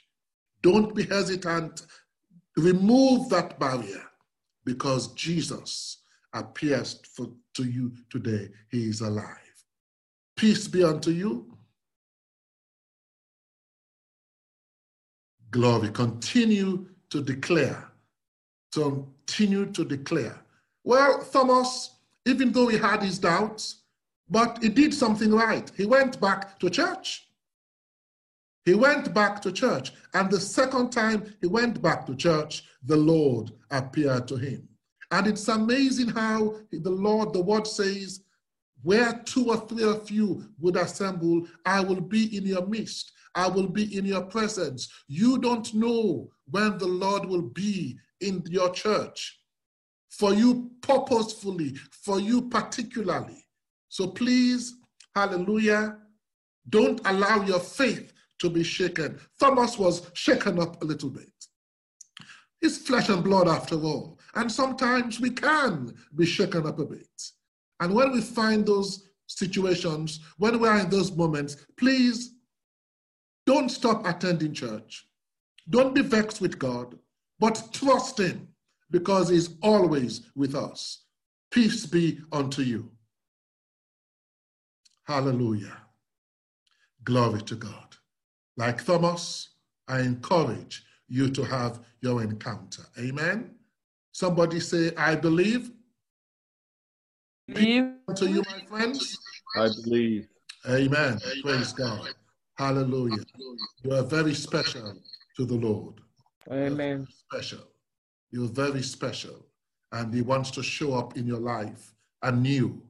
Don't 0.61 0.95
be 0.95 1.03
hesitant. 1.03 1.85
Remove 2.57 3.29
that 3.29 3.59
barrier 3.59 4.03
because 4.63 5.13
Jesus 5.13 5.99
appears 6.33 7.01
for, 7.13 7.27
to 7.53 7.65
you 7.65 7.91
today. 8.09 8.49
He 8.71 8.85
is 8.89 9.01
alive. 9.01 9.37
Peace 10.35 10.67
be 10.67 10.83
unto 10.83 11.11
you. 11.11 11.57
Glory. 15.51 15.89
Continue 15.89 16.87
to 17.09 17.21
declare, 17.21 17.91
continue 18.73 19.67
to 19.67 19.85
declare. 19.85 20.41
Well, 20.83 21.25
Thomas, 21.31 21.94
even 22.25 22.51
though 22.51 22.67
he 22.67 22.77
had 22.77 23.03
his 23.03 23.19
doubts, 23.19 23.83
but 24.29 24.61
he 24.61 24.69
did 24.69 24.93
something 24.93 25.31
right. 25.31 25.71
He 25.77 25.85
went 25.85 26.19
back 26.19 26.59
to 26.59 26.69
church. 26.69 27.27
He 28.65 28.73
went 28.73 29.13
back 29.13 29.41
to 29.43 29.51
church. 29.51 29.93
And 30.15 30.29
the 30.29 30.39
second 30.39 30.91
time 30.91 31.35
he 31.39 31.47
went 31.47 31.81
back 31.81 32.07
to 32.07 32.15
church, 32.15 32.63
the 32.83 32.97
Lord 32.97 33.51
appeared 33.69 34.27
to 34.29 34.37
him. 34.37 34.67
And 35.11 35.27
it's 35.27 35.47
amazing 35.47 36.09
how 36.09 36.55
the 36.71 36.89
Lord, 36.89 37.31
the 37.33 37.41
word 37.41 37.67
says, 37.67 38.21
where 38.81 39.21
two 39.25 39.49
or 39.49 39.57
three 39.67 39.83
of 39.83 40.09
you 40.09 40.45
would 40.59 40.75
assemble, 40.75 41.47
I 41.65 41.79
will 41.81 42.01
be 42.01 42.35
in 42.35 42.45
your 42.45 42.65
midst. 42.65 43.11
I 43.35 43.47
will 43.47 43.67
be 43.67 43.95
in 43.95 44.05
your 44.05 44.23
presence. 44.23 44.91
You 45.07 45.37
don't 45.37 45.71
know 45.73 46.29
when 46.49 46.77
the 46.79 46.87
Lord 46.87 47.25
will 47.25 47.41
be 47.41 47.99
in 48.21 48.43
your 48.49 48.71
church 48.71 49.39
for 50.17 50.33
you 50.33 50.71
purposefully, 50.81 51.75
for 51.91 52.19
you 52.19 52.43
particularly. 52.43 53.45
So 53.89 54.07
please, 54.07 54.75
hallelujah, 55.13 55.97
don't 56.69 57.01
allow 57.05 57.43
your 57.43 57.59
faith 57.59 58.13
to 58.39 58.49
be 58.49 58.63
shaken. 58.63 59.19
Thomas 59.39 59.77
was 59.77 60.09
shaken 60.13 60.59
up 60.59 60.81
a 60.81 60.85
little 60.85 61.09
bit. 61.09 61.31
It's 62.61 62.77
flesh 62.77 63.09
and 63.09 63.23
blood 63.23 63.47
after 63.47 63.75
all. 63.75 64.19
And 64.35 64.51
sometimes 64.51 65.19
we 65.19 65.29
can 65.29 65.93
be 66.15 66.25
shaken 66.25 66.65
up 66.65 66.79
a 66.79 66.85
bit. 66.85 67.31
And 67.79 67.93
when 67.93 68.11
we 68.11 68.21
find 68.21 68.65
those 68.65 69.09
situations, 69.27 70.21
when 70.37 70.59
we 70.59 70.67
are 70.67 70.79
in 70.79 70.89
those 70.89 71.11
moments, 71.11 71.57
please 71.77 72.35
don't 73.45 73.69
stop 73.69 74.07
attending 74.07 74.53
church. 74.53 75.07
Don't 75.69 75.93
be 75.93 76.01
vexed 76.01 76.41
with 76.41 76.57
God, 76.57 76.97
but 77.39 77.69
trust 77.71 78.19
Him 78.19 78.47
because 78.91 79.29
He's 79.29 79.55
always 79.61 80.29
with 80.35 80.55
us. 80.55 81.03
Peace 81.51 81.85
be 81.85 82.19
unto 82.31 82.61
you. 82.61 82.91
Hallelujah. 85.05 85.77
Glory 87.03 87.41
to 87.43 87.55
God. 87.55 87.95
Like 88.57 88.83
Thomas, 88.83 89.49
I 89.87 89.99
encourage 89.99 90.83
you 91.07 91.29
to 91.29 91.43
have 91.43 91.79
your 92.01 92.23
encounter. 92.23 92.83
Amen. 92.99 93.51
Somebody 94.11 94.59
say, 94.59 94.91
I 94.95 95.15
believe. 95.15 95.71
Believe. 97.47 97.91
To 98.15 98.27
you, 98.27 98.43
my 98.49 98.65
friends. 98.67 99.17
I 99.55 99.67
believe. 99.83 100.27
Amen. 100.67 100.89
Amen. 100.89 101.19
Praise 101.43 101.73
God. 101.73 102.09
Hallelujah. 102.57 103.23
You 103.83 103.93
are 103.93 104.03
very 104.03 104.33
special 104.33 104.95
to 105.37 105.45
the 105.45 105.53
Lord. 105.53 106.01
Amen. 106.51 107.05
Special. 107.29 107.59
You're 108.31 108.47
very 108.47 108.81
special. 108.81 109.45
And 109.91 110.13
He 110.13 110.21
wants 110.21 110.51
to 110.51 110.63
show 110.63 110.93
up 110.93 111.17
in 111.17 111.25
your 111.25 111.39
life 111.39 111.93
anew 112.21 112.81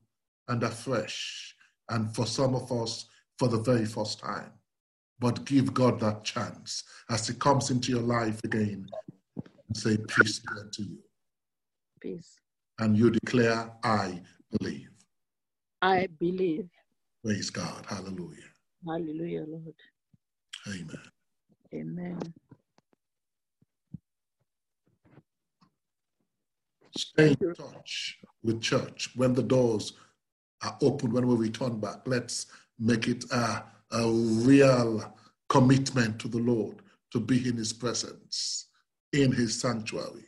and 0.48 0.64
afresh. 0.64 1.56
And 1.90 2.14
for 2.16 2.26
some 2.26 2.56
of 2.56 2.72
us, 2.72 3.08
for 3.38 3.48
the 3.48 3.60
very 3.60 3.86
first 3.86 4.20
time. 4.20 4.52
But 5.20 5.46
give 5.46 5.74
God 5.74 6.00
that 6.00 6.24
chance 6.24 6.84
as 7.10 7.28
He 7.28 7.36
comes 7.36 7.70
into 7.70 7.92
your 7.92 8.02
life 8.02 8.40
again 8.44 8.88
and 9.68 9.78
say, 9.78 9.98
Peace 9.98 10.40
be 10.40 10.60
unto 10.60 10.84
you. 10.84 10.98
Peace. 12.02 12.36
And 12.80 12.98
you 12.98 13.10
declare, 13.12 13.72
I 13.84 14.22
believe. 14.58 14.90
I 15.82 16.08
believe. 16.20 16.70
Praise 17.24 17.50
God. 17.50 17.86
Hallelujah. 17.88 18.50
Hallelujah, 18.86 19.46
Lord. 19.48 19.76
Amen. 20.68 21.12
Amen. 21.74 22.34
Stay 26.98 27.36
in 27.40 27.54
touch 27.54 28.18
with 28.44 28.62
church 28.62 29.12
when 29.16 29.34
the 29.34 29.44
doors 29.44 29.94
are 30.64 30.78
open, 30.82 31.12
when 31.12 31.28
we 31.28 31.36
return 31.36 31.80
back. 31.80 32.02
Let's 32.06 32.48
make 32.80 33.08
it 33.08 33.26
a, 33.32 33.64
a 33.92 34.10
real 34.10 35.14
commitment 35.50 36.20
to 36.20 36.28
the 36.28 36.40
Lord 36.40 36.78
to 37.12 37.20
be 37.20 37.48
in 37.48 37.58
his 37.58 37.74
presence, 37.74 38.68
in 39.14 39.32
his 39.32 39.60
sanctuary, 39.60 40.26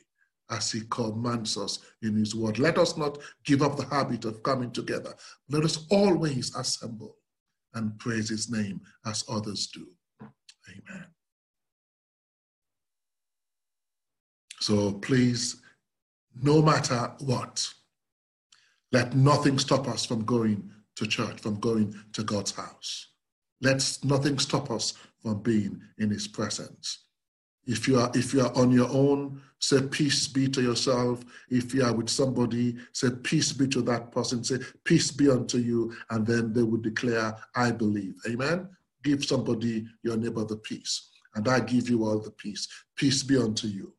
as 0.49 0.71
he 0.71 0.81
commands 0.89 1.57
us 1.57 1.79
in 2.01 2.15
his 2.15 2.35
word. 2.35 2.59
Let 2.59 2.77
us 2.77 2.97
not 2.97 3.17
give 3.45 3.61
up 3.61 3.77
the 3.77 3.85
habit 3.85 4.25
of 4.25 4.43
coming 4.43 4.71
together. 4.71 5.13
Let 5.49 5.63
us 5.63 5.85
always 5.89 6.55
assemble 6.55 7.17
and 7.73 7.97
praise 7.99 8.29
his 8.29 8.49
name 8.49 8.81
as 9.05 9.23
others 9.29 9.67
do. 9.67 9.87
Amen. 10.69 11.05
So 14.59 14.93
please, 14.93 15.61
no 16.41 16.61
matter 16.61 17.13
what, 17.19 17.67
let 18.91 19.15
nothing 19.15 19.59
stop 19.59 19.87
us 19.87 20.05
from 20.05 20.23
going 20.25 20.71
to 20.95 21.05
church, 21.05 21.39
from 21.41 21.59
going 21.59 21.95
to 22.13 22.23
God's 22.23 22.51
house. 22.51 23.07
Let 23.61 23.97
nothing 24.03 24.39
stop 24.39 24.71
us 24.71 24.93
from 25.21 25.41
being 25.41 25.81
in 25.97 26.09
his 26.09 26.27
presence. 26.27 27.05
If 27.65 27.85
you 27.87 27.99
are 27.99 28.09
if 28.15 28.33
you 28.33 28.41
are 28.41 28.55
on 28.55 28.71
your 28.71 28.89
own, 28.89 29.41
say 29.59 29.81
peace 29.81 30.25
be 30.27 30.47
to 30.49 30.61
yourself. 30.61 31.23
If 31.49 31.73
you 31.73 31.83
are 31.83 31.93
with 31.93 32.07
somebody, 32.07 32.77
say 32.93 33.09
peace 33.23 33.51
be 33.51 33.67
to 33.69 33.81
that 33.81 34.11
person. 34.11 34.43
Say 34.43 34.59
peace 34.85 35.11
be 35.11 35.29
unto 35.29 35.57
you, 35.57 35.93
and 36.09 36.25
then 36.25 36.53
they 36.53 36.63
would 36.63 36.81
declare, 36.81 37.35
"I 37.55 37.71
believe." 37.71 38.15
Amen. 38.25 38.69
Give 39.03 39.23
somebody 39.25 39.85
your 40.01 40.15
neighbor 40.15 40.45
the 40.45 40.55
peace, 40.57 41.09
and 41.35 41.47
I 41.47 41.59
give 41.59 41.89
you 41.89 42.05
all 42.05 42.19
the 42.19 42.31
peace. 42.31 42.69
Peace 42.95 43.21
be 43.21 43.35
unto 43.35 43.67
you, 43.67 43.93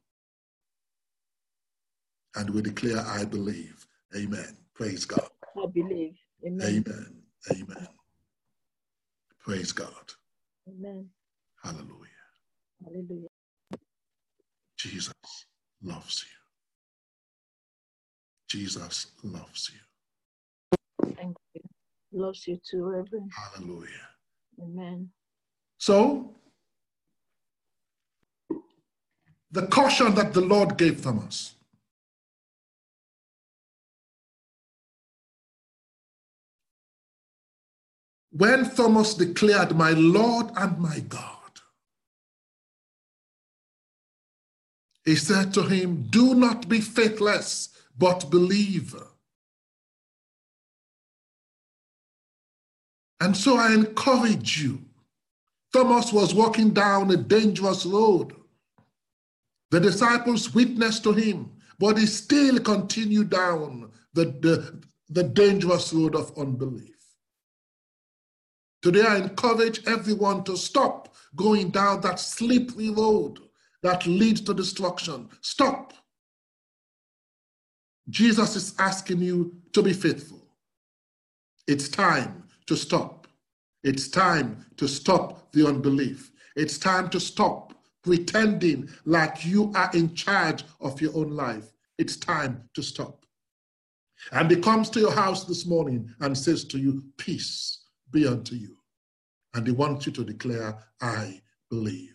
and 2.36 2.50
we 2.50 2.62
declare, 2.62 3.00
"I 3.00 3.24
believe." 3.24 3.86
Amen. 4.16 4.56
Praise 4.74 5.04
God. 5.04 5.28
I 5.56 5.66
believe. 5.66 6.16
Amen. 6.46 6.84
Amen. 6.86 7.22
Amen. 7.50 7.88
Praise 9.40 9.72
God. 9.72 10.12
Amen. 10.68 11.08
Hallelujah. 11.62 12.08
Hallelujah. 12.84 13.28
Jesus 14.76 15.14
loves 15.82 16.24
you. 16.24 16.36
Jesus 18.48 19.06
loves 19.22 19.70
you. 19.74 21.14
Thank 21.16 21.36
you. 21.54 21.62
Loves 22.12 22.46
you 22.46 22.58
too, 22.68 22.84
Reverend. 22.84 23.30
Hallelujah. 23.34 24.08
Amen. 24.62 25.10
So, 25.78 26.34
the 29.50 29.66
caution 29.66 30.14
that 30.14 30.32
the 30.32 30.40
Lord 30.40 30.78
gave 30.78 31.02
Thomas 31.02 31.54
when 38.38 38.70
Thomas 38.70 39.14
declared, 39.14 39.76
My 39.76 39.90
Lord 39.90 40.46
and 40.56 40.78
my 40.78 41.00
God, 41.00 41.24
he 45.04 45.16
said 45.16 45.52
to 45.54 45.62
him, 45.62 46.06
Do 46.10 46.34
not 46.34 46.68
be 46.68 46.80
faithless, 46.80 47.70
but 47.98 48.30
believe. 48.30 48.94
And 53.20 53.36
so 53.36 53.56
I 53.56 53.74
encourage 53.74 54.62
you. 54.62 54.82
Thomas 55.72 56.12
was 56.12 56.32
walking 56.32 56.70
down 56.70 57.10
a 57.10 57.16
dangerous 57.16 57.84
road. 57.84 58.32
The 59.70 59.80
disciples 59.80 60.54
witnessed 60.54 61.02
to 61.02 61.12
him, 61.12 61.50
but 61.78 61.98
he 61.98 62.06
still 62.06 62.60
continued 62.60 63.30
down 63.30 63.90
the, 64.14 64.26
the, 64.26 64.80
the 65.10 65.24
dangerous 65.24 65.92
road 65.92 66.14
of 66.14 66.38
unbelief. 66.38 66.97
Today, 68.80 69.02
I 69.02 69.16
encourage 69.16 69.84
everyone 69.86 70.44
to 70.44 70.56
stop 70.56 71.14
going 71.34 71.70
down 71.70 72.00
that 72.02 72.20
slippery 72.20 72.90
road 72.90 73.40
that 73.82 74.06
leads 74.06 74.40
to 74.42 74.54
destruction. 74.54 75.28
Stop. 75.40 75.92
Jesus 78.08 78.54
is 78.56 78.74
asking 78.78 79.20
you 79.20 79.54
to 79.72 79.82
be 79.82 79.92
faithful. 79.92 80.46
It's 81.66 81.88
time 81.88 82.44
to 82.66 82.76
stop. 82.76 83.26
It's 83.82 84.08
time 84.08 84.64
to 84.76 84.86
stop 84.88 85.52
the 85.52 85.66
unbelief. 85.66 86.30
It's 86.56 86.78
time 86.78 87.08
to 87.10 87.20
stop 87.20 87.74
pretending 88.02 88.88
like 89.04 89.44
you 89.44 89.72
are 89.74 89.90
in 89.92 90.14
charge 90.14 90.64
of 90.80 91.00
your 91.00 91.16
own 91.16 91.30
life. 91.30 91.72
It's 91.98 92.16
time 92.16 92.62
to 92.74 92.82
stop. 92.82 93.26
And 94.32 94.50
he 94.50 94.56
comes 94.56 94.88
to 94.90 95.00
your 95.00 95.12
house 95.12 95.44
this 95.44 95.66
morning 95.66 96.12
and 96.20 96.36
says 96.36 96.64
to 96.66 96.78
you, 96.78 97.04
Peace 97.18 97.87
be 98.10 98.26
unto 98.26 98.54
you. 98.54 98.76
And 99.54 99.66
he 99.66 99.72
wants 99.72 100.06
you 100.06 100.12
to 100.12 100.24
declare, 100.24 100.78
I 101.00 101.40
believe. 101.70 102.14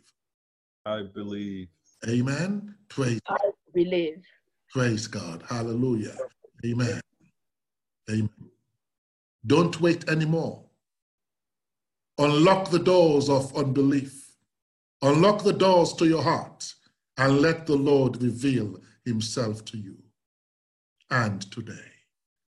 I 0.86 1.03
believe. 1.13 1.67
Amen. 2.08 2.75
Praise. 2.89 3.19
I 3.27 3.38
believe. 3.73 4.21
Praise 4.69 5.08
God. 5.08 5.43
Hallelujah. 5.47 6.15
Amen. 6.65 7.01
Amen. 8.10 8.29
Don't 9.45 9.79
wait 9.82 10.08
anymore. 10.10 10.63
Unlock 12.17 12.69
the 12.69 12.79
doors 12.79 13.29
of 13.29 13.56
unbelief. 13.58 14.36
Unlock 15.01 15.43
the 15.43 15.53
doors 15.53 15.93
to 15.93 16.06
your 16.06 16.21
heart 16.21 16.73
and 17.17 17.41
let 17.41 17.65
the 17.65 17.75
Lord 17.75 18.21
reveal 18.21 18.79
himself 19.06 19.65
to 19.65 19.77
you. 19.77 19.97
And 21.10 21.41
today, 21.51 21.91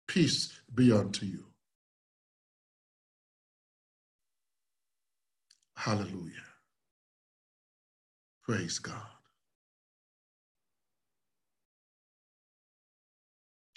peace 0.06 0.60
be 0.74 0.92
unto 0.92 1.26
you. 1.26 1.47
Hallelujah. 5.78 6.32
Praise 8.42 8.80
God. 8.80 8.96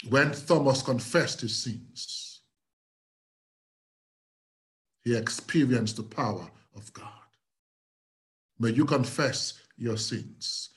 When 0.09 0.31
Thomas 0.31 0.81
confessed 0.81 1.41
his 1.41 1.55
sins, 1.55 2.41
he 5.03 5.15
experienced 5.15 5.97
the 5.97 6.03
power 6.03 6.49
of 6.75 6.91
God. 6.93 7.05
May 8.59 8.71
you 8.71 8.85
confess 8.85 9.61
your 9.77 9.97
sins. 9.97 10.69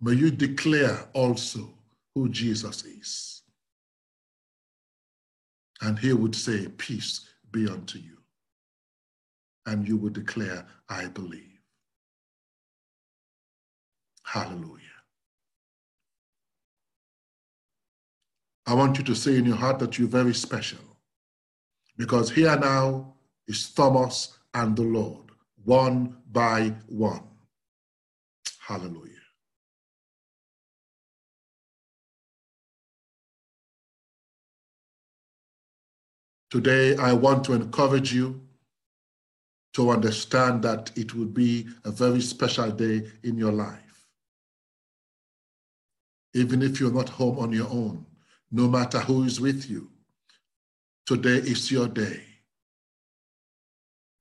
May 0.00 0.14
you 0.14 0.30
declare 0.30 1.06
also 1.12 1.68
who 2.14 2.30
Jesus 2.30 2.82
is. 2.86 3.42
And 5.82 5.98
he 5.98 6.14
would 6.14 6.34
say, 6.34 6.68
Peace 6.78 7.28
be 7.52 7.68
unto 7.68 7.98
you. 7.98 8.17
And 9.68 9.86
you 9.86 9.98
will 9.98 10.08
declare, 10.10 10.66
I 10.88 11.08
believe. 11.08 11.60
Hallelujah. 14.24 14.98
I 18.66 18.72
want 18.72 18.96
you 18.96 19.04
to 19.04 19.14
say 19.14 19.36
in 19.36 19.44
your 19.44 19.56
heart 19.56 19.78
that 19.80 19.98
you're 19.98 20.08
very 20.08 20.32
special. 20.32 20.78
Because 21.98 22.30
here 22.30 22.56
now 22.56 23.12
is 23.46 23.70
Thomas 23.70 24.38
and 24.54 24.74
the 24.74 24.82
Lord, 24.82 25.26
one 25.64 26.16
by 26.32 26.74
one. 26.86 27.24
Hallelujah. 28.66 29.12
Today, 36.50 36.96
I 36.96 37.12
want 37.12 37.44
to 37.44 37.52
encourage 37.52 38.14
you 38.14 38.47
to 39.74 39.90
understand 39.90 40.62
that 40.62 40.90
it 40.96 41.14
would 41.14 41.34
be 41.34 41.66
a 41.84 41.90
very 41.90 42.20
special 42.20 42.70
day 42.70 43.06
in 43.22 43.36
your 43.36 43.52
life. 43.52 44.06
Even 46.34 46.62
if 46.62 46.80
you're 46.80 46.92
not 46.92 47.08
home 47.08 47.38
on 47.38 47.52
your 47.52 47.68
own, 47.68 48.04
no 48.50 48.68
matter 48.68 48.98
who 48.98 49.24
is 49.24 49.40
with 49.40 49.68
you, 49.68 49.90
today 51.06 51.36
is 51.36 51.70
your 51.70 51.88
day. 51.88 52.22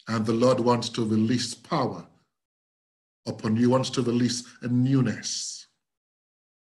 And 0.08 0.26
the 0.26 0.34
Lord 0.34 0.60
wants 0.60 0.90
to 0.90 1.06
release 1.06 1.54
power 1.54 2.06
upon 3.26 3.58
you, 3.58 3.70
wants 3.70 3.90
to 3.92 4.02
release 4.02 4.44
a 4.62 4.68
newness. 4.68 5.68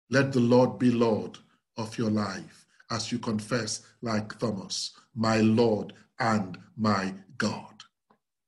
Let 0.10 0.32
the 0.32 0.40
Lord 0.40 0.80
be 0.80 0.92
Lord 0.92 1.38
of 1.78 1.98
your 1.98 2.10
life 2.10 2.66
as 2.92 3.12
you 3.12 3.20
confess, 3.20 3.82
like 4.02 4.38
Thomas, 4.40 4.92
my 5.16 5.40
Lord 5.40 5.94
and 6.20 6.58
my 6.78 7.14
God. 7.38 7.75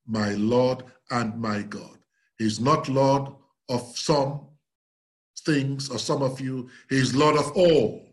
My 0.08 0.32
Lord 0.34 0.84
and 1.12 1.39
my 1.39 1.62
God. 1.63 1.98
He's 2.38 2.60
not 2.60 2.88
Lord 2.88 3.32
of 3.70 3.82
some 3.98 4.48
things 5.46 5.89
or 5.89 6.00
some 6.00 6.22
of 6.22 6.39
you, 6.39 6.70
He's 6.89 7.15
Lord 7.15 7.38
of 7.38 7.52
all. 7.54 8.04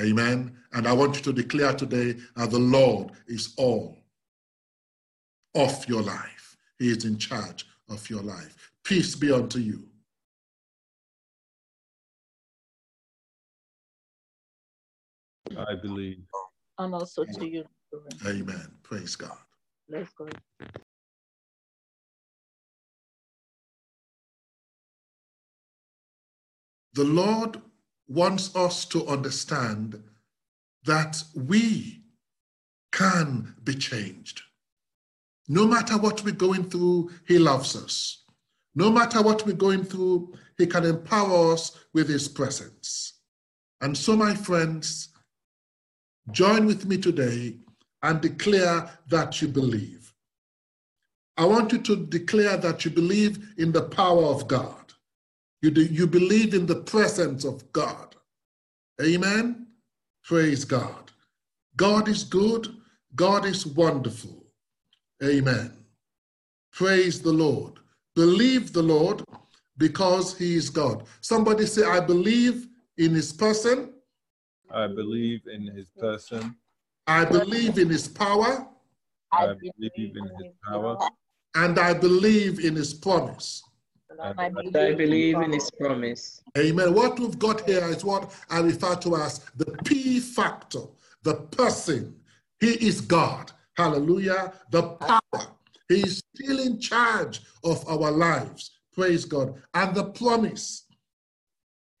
Amen. 0.00 0.56
And 0.72 0.86
I 0.86 0.92
want 0.92 1.16
you 1.16 1.22
to 1.22 1.32
declare 1.32 1.72
today 1.72 2.16
that 2.36 2.50
the 2.50 2.58
Lord 2.58 3.12
is 3.26 3.54
all 3.56 3.98
of 5.54 5.88
your 5.88 6.02
life. 6.02 6.56
He 6.78 6.90
is 6.90 7.04
in 7.04 7.16
charge 7.16 7.66
of 7.88 8.08
your 8.10 8.22
life. 8.22 8.72
Peace 8.84 9.14
be 9.14 9.32
unto 9.32 9.58
you. 9.58 9.84
I 15.56 15.74
believe. 15.74 16.24
And 16.78 16.94
also 16.94 17.24
to 17.24 17.48
you. 17.48 17.64
Amen. 18.26 18.70
Praise 18.82 19.16
God. 19.16 19.38
Let's 19.88 20.12
go. 20.14 20.28
The 26.94 27.04
Lord 27.04 27.60
wants 28.08 28.56
us 28.56 28.84
to 28.86 29.06
understand 29.06 30.02
that 30.84 31.22
we 31.34 32.02
can 32.90 33.54
be 33.62 33.74
changed. 33.74 34.42
No 35.48 35.66
matter 35.66 35.98
what 35.98 36.24
we're 36.24 36.34
going 36.34 36.68
through, 36.70 37.10
He 37.28 37.38
loves 37.38 37.76
us. 37.76 38.24
No 38.74 38.90
matter 38.90 39.22
what 39.22 39.46
we're 39.46 39.52
going 39.52 39.84
through, 39.84 40.34
He 40.58 40.66
can 40.66 40.84
empower 40.84 41.52
us 41.52 41.78
with 41.92 42.08
His 42.08 42.28
presence. 42.28 43.20
And 43.80 43.96
so, 43.96 44.16
my 44.16 44.34
friends, 44.34 45.10
join 46.32 46.66
with 46.66 46.86
me 46.86 46.96
today 46.96 47.58
and 48.06 48.20
declare 48.20 48.88
that 49.08 49.42
you 49.42 49.48
believe. 49.48 50.14
I 51.36 51.44
want 51.44 51.72
you 51.72 51.78
to 51.78 51.96
declare 52.06 52.56
that 52.56 52.84
you 52.84 52.90
believe 52.92 53.54
in 53.58 53.72
the 53.72 53.82
power 53.82 54.24
of 54.24 54.46
God. 54.46 54.92
You, 55.60 55.72
do, 55.72 55.82
you 55.82 56.06
believe 56.06 56.54
in 56.54 56.66
the 56.66 56.76
presence 56.76 57.44
of 57.44 57.70
God. 57.72 58.14
Amen. 59.02 59.66
Praise 60.22 60.64
God. 60.64 61.10
God 61.76 62.08
is 62.08 62.22
good. 62.22 62.68
God 63.16 63.44
is 63.44 63.66
wonderful. 63.66 64.44
Amen. 65.22 65.72
Praise 66.72 67.20
the 67.20 67.32
Lord. 67.32 67.72
Believe 68.14 68.72
the 68.72 68.82
Lord 68.82 69.24
because 69.78 70.38
he 70.38 70.54
is 70.54 70.70
God. 70.70 71.06
Somebody 71.20 71.66
say, 71.66 71.84
I 71.84 71.98
believe 72.00 72.68
in 72.98 73.14
his 73.14 73.32
person. 73.32 73.92
I 74.70 74.86
believe 74.86 75.42
in 75.52 75.66
his 75.66 75.90
person. 75.90 76.56
I 77.06 77.24
believe 77.24 77.78
in 77.78 77.88
his 77.88 78.08
power. 78.08 78.66
I 79.32 79.46
believe 79.54 80.16
in 80.16 80.30
his 80.38 80.52
power. 80.66 80.98
And 81.54 81.78
I 81.78 81.94
believe 81.94 82.64
in 82.64 82.74
his 82.74 82.92
promise. 82.94 83.62
And 84.10 84.20
I 84.20 84.46
And 84.46 84.58
I 84.76 84.92
believe 84.92 85.36
in 85.36 85.52
his 85.52 85.70
promise. 85.70 86.42
Amen. 86.58 86.94
What 86.94 87.18
we've 87.18 87.38
got 87.38 87.66
here 87.68 87.84
is 87.88 88.04
what 88.04 88.32
I 88.50 88.60
refer 88.60 88.96
to 88.96 89.16
as 89.16 89.38
the 89.56 89.66
P 89.84 90.20
factor, 90.20 90.82
the 91.22 91.34
person. 91.34 92.16
He 92.60 92.72
is 92.86 93.00
God. 93.00 93.52
Hallelujah. 93.76 94.52
The 94.70 94.82
power. 94.82 95.46
He 95.88 96.00
is 96.00 96.22
still 96.34 96.58
in 96.58 96.80
charge 96.80 97.42
of 97.62 97.86
our 97.88 98.10
lives. 98.10 98.78
Praise 98.92 99.24
God. 99.24 99.62
And 99.74 99.94
the 99.94 100.04
promise. 100.04 100.86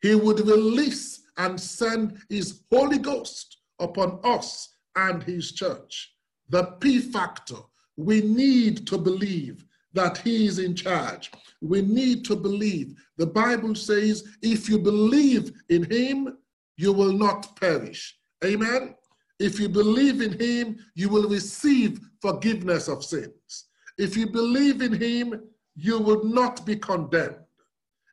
He 0.00 0.14
would 0.14 0.40
release 0.40 1.22
and 1.36 1.60
send 1.60 2.18
his 2.28 2.62
Holy 2.72 2.98
Ghost 2.98 3.58
upon 3.78 4.20
us 4.24 4.75
and 4.96 5.22
his 5.22 5.52
church. 5.52 6.14
The 6.48 6.64
P 6.80 7.00
factor. 7.00 7.56
We 7.96 8.20
need 8.20 8.86
to 8.88 8.98
believe 8.98 9.64
that 9.94 10.18
he 10.18 10.46
is 10.46 10.58
in 10.58 10.74
charge. 10.74 11.30
We 11.62 11.80
need 11.80 12.24
to 12.26 12.36
believe. 12.36 12.94
The 13.16 13.26
Bible 13.26 13.74
says, 13.74 14.24
if 14.42 14.68
you 14.68 14.78
believe 14.78 15.52
in 15.70 15.90
him, 15.90 16.36
you 16.76 16.92
will 16.92 17.12
not 17.12 17.58
perish. 17.58 18.18
Amen. 18.44 18.94
If 19.38 19.58
you 19.58 19.68
believe 19.68 20.20
in 20.20 20.38
him, 20.38 20.78
you 20.94 21.08
will 21.08 21.28
receive 21.28 22.00
forgiveness 22.20 22.88
of 22.88 23.04
sins. 23.04 23.66
If 23.98 24.16
you 24.16 24.26
believe 24.26 24.82
in 24.82 24.92
him, 24.92 25.42
you 25.74 25.98
will 25.98 26.24
not 26.24 26.66
be 26.66 26.76
condemned. 26.76 27.36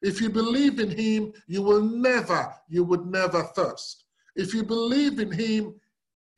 If 0.01 0.21
you 0.21 0.29
believe 0.29 0.79
in 0.79 0.91
him, 0.91 1.33
you 1.47 1.61
will 1.61 1.81
never, 1.81 2.53
you 2.69 2.83
would 2.83 3.05
never 3.05 3.43
thirst. 3.55 4.05
If 4.35 4.53
you 4.53 4.63
believe 4.63 5.19
in 5.19 5.31
him, 5.31 5.75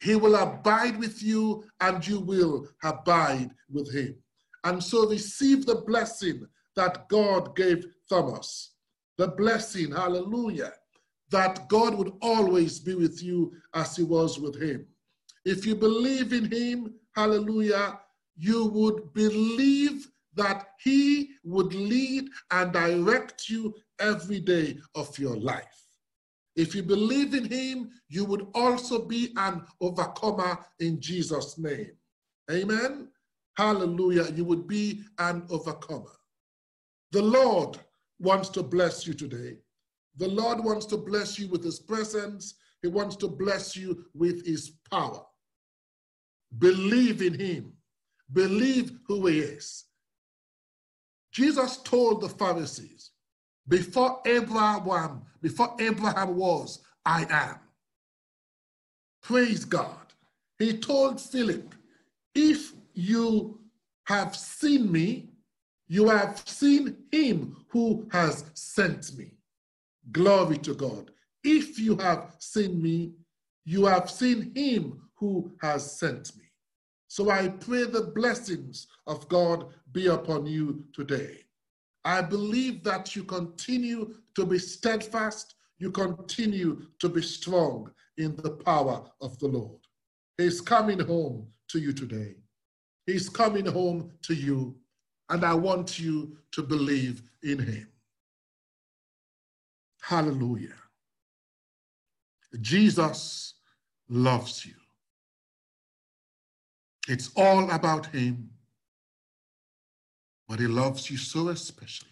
he 0.01 0.15
will 0.15 0.35
abide 0.35 0.97
with 0.99 1.21
you 1.23 1.63
and 1.79 2.05
you 2.05 2.19
will 2.19 2.67
abide 2.83 3.51
with 3.71 3.93
him. 3.93 4.15
And 4.63 4.83
so 4.83 5.07
receive 5.09 5.65
the 5.65 5.83
blessing 5.87 6.47
that 6.75 7.07
God 7.09 7.55
gave 7.55 7.85
Thomas. 8.09 8.73
The 9.17 9.29
blessing, 9.29 9.91
hallelujah, 9.91 10.73
that 11.31 11.69
God 11.69 11.97
would 11.97 12.11
always 12.21 12.79
be 12.79 12.95
with 12.95 13.23
you 13.23 13.53
as 13.73 13.95
he 13.95 14.03
was 14.03 14.39
with 14.39 14.61
him. 14.61 14.85
If 15.45 15.65
you 15.65 15.75
believe 15.75 16.33
in 16.33 16.51
him, 16.51 16.95
hallelujah, 17.15 17.99
you 18.35 18.65
would 18.65 19.13
believe 19.13 20.07
that 20.35 20.67
he 20.79 21.31
would 21.43 21.73
lead 21.73 22.27
and 22.51 22.73
direct 22.73 23.49
you 23.49 23.73
every 23.99 24.39
day 24.39 24.77
of 24.95 25.17
your 25.17 25.37
life. 25.37 25.84
If 26.55 26.73
you 26.73 26.83
believe 26.83 27.33
in 27.33 27.45
him, 27.45 27.91
you 28.07 28.23
would 28.25 28.47
also 28.53 29.05
be 29.05 29.33
an 29.35 29.63
overcomer 29.81 30.57
in 30.79 31.01
Jesus' 31.01 31.57
name. 31.57 31.91
Amen. 32.51 33.09
Hallelujah. 33.57 34.31
You 34.33 34.45
would 34.45 34.67
be 34.67 35.01
an 35.19 35.45
overcomer. 35.49 36.11
The 37.11 37.21
Lord 37.21 37.77
wants 38.19 38.49
to 38.49 38.63
bless 38.63 39.05
you 39.05 39.13
today. 39.13 39.57
The 40.17 40.27
Lord 40.27 40.63
wants 40.63 40.85
to 40.87 40.97
bless 40.97 41.37
you 41.37 41.47
with 41.49 41.63
his 41.63 41.79
presence. 41.79 42.55
He 42.81 42.87
wants 42.87 43.15
to 43.17 43.27
bless 43.27 43.75
you 43.75 44.05
with 44.13 44.45
his 44.45 44.71
power. 44.89 45.21
Believe 46.57 47.21
in 47.21 47.37
him. 47.37 47.73
Believe 48.31 48.91
who 49.07 49.27
he 49.27 49.39
is. 49.39 49.85
Jesus 51.31 51.77
told 51.77 52.21
the 52.21 52.29
Pharisees, 52.29 53.11
Before 53.67 54.21
Abraham, 54.25 55.23
before 55.45 55.75
Abraham 55.79 56.37
was, 56.37 56.79
I 57.05 57.27
am. 57.29 57.59
Praise 59.21 59.63
God. 59.63 60.07
He 60.57 60.75
told 60.75 61.21
Philip, 61.21 61.75
if 62.33 62.73
you 62.95 63.59
have 64.05 64.35
seen 64.35 64.91
me, 64.91 65.29
you 65.87 66.09
have 66.09 66.41
seen 66.47 66.97
him 67.11 67.57
who 67.69 68.07
has 68.11 68.45
sent 68.55 69.15
me. 69.19 69.33
Glory 70.11 70.57
to 70.57 70.73
God. 70.73 71.11
If 71.43 71.77
you 71.77 71.95
have 71.97 72.31
seen 72.39 72.81
me, 72.81 73.11
you 73.65 73.85
have 73.85 74.09
seen 74.09 74.51
him 74.55 74.99
who 75.13 75.51
has 75.61 75.99
sent 75.99 76.35
me. 76.37 76.45
So 77.07 77.29
I 77.29 77.49
pray 77.49 77.83
the 77.83 78.11
blessings 78.15 78.87
of 79.05 79.29
God 79.29 79.67
be 79.91 80.07
upon 80.07 80.47
you 80.47 80.85
today. 80.91 81.44
I 82.05 82.21
believe 82.21 82.83
that 82.83 83.15
you 83.15 83.23
continue 83.23 84.13
to 84.35 84.45
be 84.45 84.59
steadfast, 84.59 85.55
you 85.79 85.89
continue 85.89 86.85
to 86.99 87.09
be 87.09 87.23
strong 87.23 87.91
in 88.17 88.35
the 88.37 88.51
power 88.51 89.03
of 89.21 89.37
the 89.39 89.47
Lord. 89.47 89.79
He's 90.37 90.61
coming 90.61 90.99
home 90.99 91.47
to 91.69 91.79
you 91.79 91.91
today. 91.91 92.35
He's 93.07 93.27
coming 93.27 93.65
home 93.65 94.11
to 94.21 94.35
you, 94.35 94.75
and 95.29 95.43
I 95.43 95.55
want 95.55 95.97
you 95.97 96.37
to 96.51 96.61
believe 96.61 97.23
in 97.43 97.59
him. 97.59 97.87
Hallelujah. 100.01 100.75
Jesus 102.61 103.55
loves 104.07 104.65
you. 104.65 104.75
It's 107.07 107.31
all 107.35 107.69
about 107.71 108.05
him, 108.07 108.49
but 110.47 110.59
he 110.59 110.67
loves 110.67 111.09
you 111.09 111.17
so 111.17 111.49
especially 111.49 112.09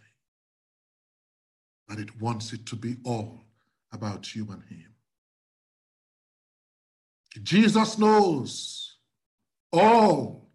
that 1.87 1.99
it 1.99 2.21
wants 2.21 2.53
it 2.53 2.65
to 2.65 2.75
be 2.75 2.97
all 3.03 3.43
about 3.91 4.35
you 4.35 4.47
and 4.51 4.63
him. 4.63 4.93
Jesus 7.41 7.97
knows 7.97 8.97
all 9.71 10.49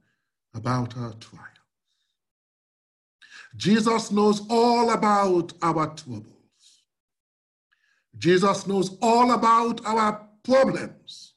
about 0.54 0.96
our 0.96 1.12
trials. 1.14 1.44
Jesus 3.56 4.10
knows 4.10 4.42
all 4.48 4.90
about 4.90 5.52
our 5.62 5.94
troubles. 5.94 6.82
Jesus 8.16 8.66
knows 8.66 8.96
all 9.00 9.32
about 9.32 9.84
our 9.84 10.28
problems. 10.44 11.34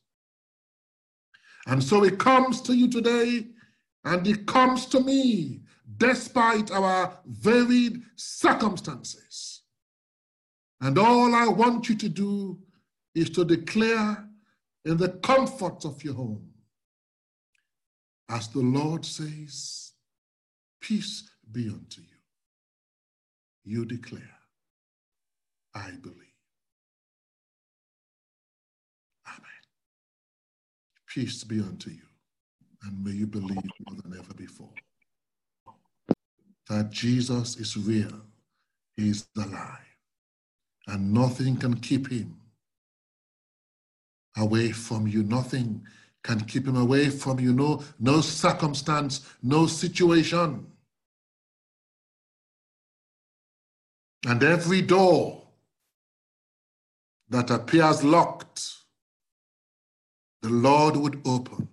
And 1.68 1.84
so 1.84 2.02
he 2.02 2.12
comes 2.12 2.62
to 2.62 2.74
you 2.74 2.90
today 2.90 3.48
and 4.04 4.26
he 4.26 4.36
comes 4.36 4.86
to 4.88 5.00
me 5.00 5.62
despite 5.98 6.72
our 6.72 7.20
varied 7.26 8.02
circumstances. 8.16 9.62
And 10.80 10.98
all 10.98 11.36
I 11.36 11.48
want 11.48 11.90
you 11.90 11.96
to 11.96 12.10
do 12.10 12.60
is 13.14 13.30
to 13.32 13.46
declare 13.46 14.28
in 14.86 14.98
the 14.98 15.10
comforts 15.10 15.86
of 15.86 16.04
your 16.04 16.16
home, 16.16 16.50
as 18.30 18.48
the 18.48 18.60
Lord 18.60 19.06
says, 19.06 19.92
Peace 20.80 21.30
be 21.52 21.70
unto 21.70 22.02
you. 22.02 22.08
You 23.64 23.86
declare, 23.86 24.38
I 25.76 25.92
believe. 26.02 26.18
Amen. 29.28 29.62
Peace 31.08 31.44
be 31.44 31.60
unto 31.60 31.92
you, 31.92 32.08
and 32.84 33.04
may 33.04 33.12
you 33.12 33.28
believe 33.28 33.58
more 33.58 34.02
than 34.02 34.18
ever 34.18 34.34
before 34.34 34.74
that 36.72 36.90
Jesus 36.90 37.58
is 37.58 37.76
real, 37.76 38.22
He 38.96 39.10
is 39.10 39.28
alive, 39.36 39.98
and 40.88 41.14
nothing 41.14 41.58
can 41.58 41.74
keep 41.74 42.10
Him 42.10 42.38
away 44.38 44.72
from 44.72 45.06
you. 45.06 45.22
Nothing 45.24 45.86
can 46.24 46.40
keep 46.40 46.66
him 46.66 46.78
away 46.78 47.10
from 47.10 47.42
you. 47.42 47.52
No, 47.52 47.84
no 48.00 48.22
circumstance, 48.22 49.28
no 49.44 49.68
situation. 49.68 50.66
And 54.26 54.42
every 54.42 54.82
door 54.82 55.44
that 57.30 57.50
appears 57.50 58.02
locked, 58.02 58.78
the 60.42 60.50
Lord 60.50 60.96
would 60.96 61.22
open 61.26 61.68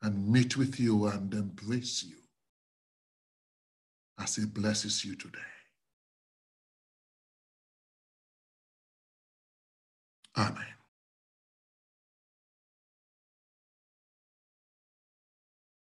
and 0.00 0.26
meet 0.26 0.56
with 0.56 0.80
you 0.80 1.06
and 1.08 1.34
embrace 1.34 2.02
you 2.02 2.16
as 4.18 4.36
he 4.36 4.46
blesses 4.46 5.04
you 5.04 5.16
today. 5.16 5.38
Amen. 10.36 10.75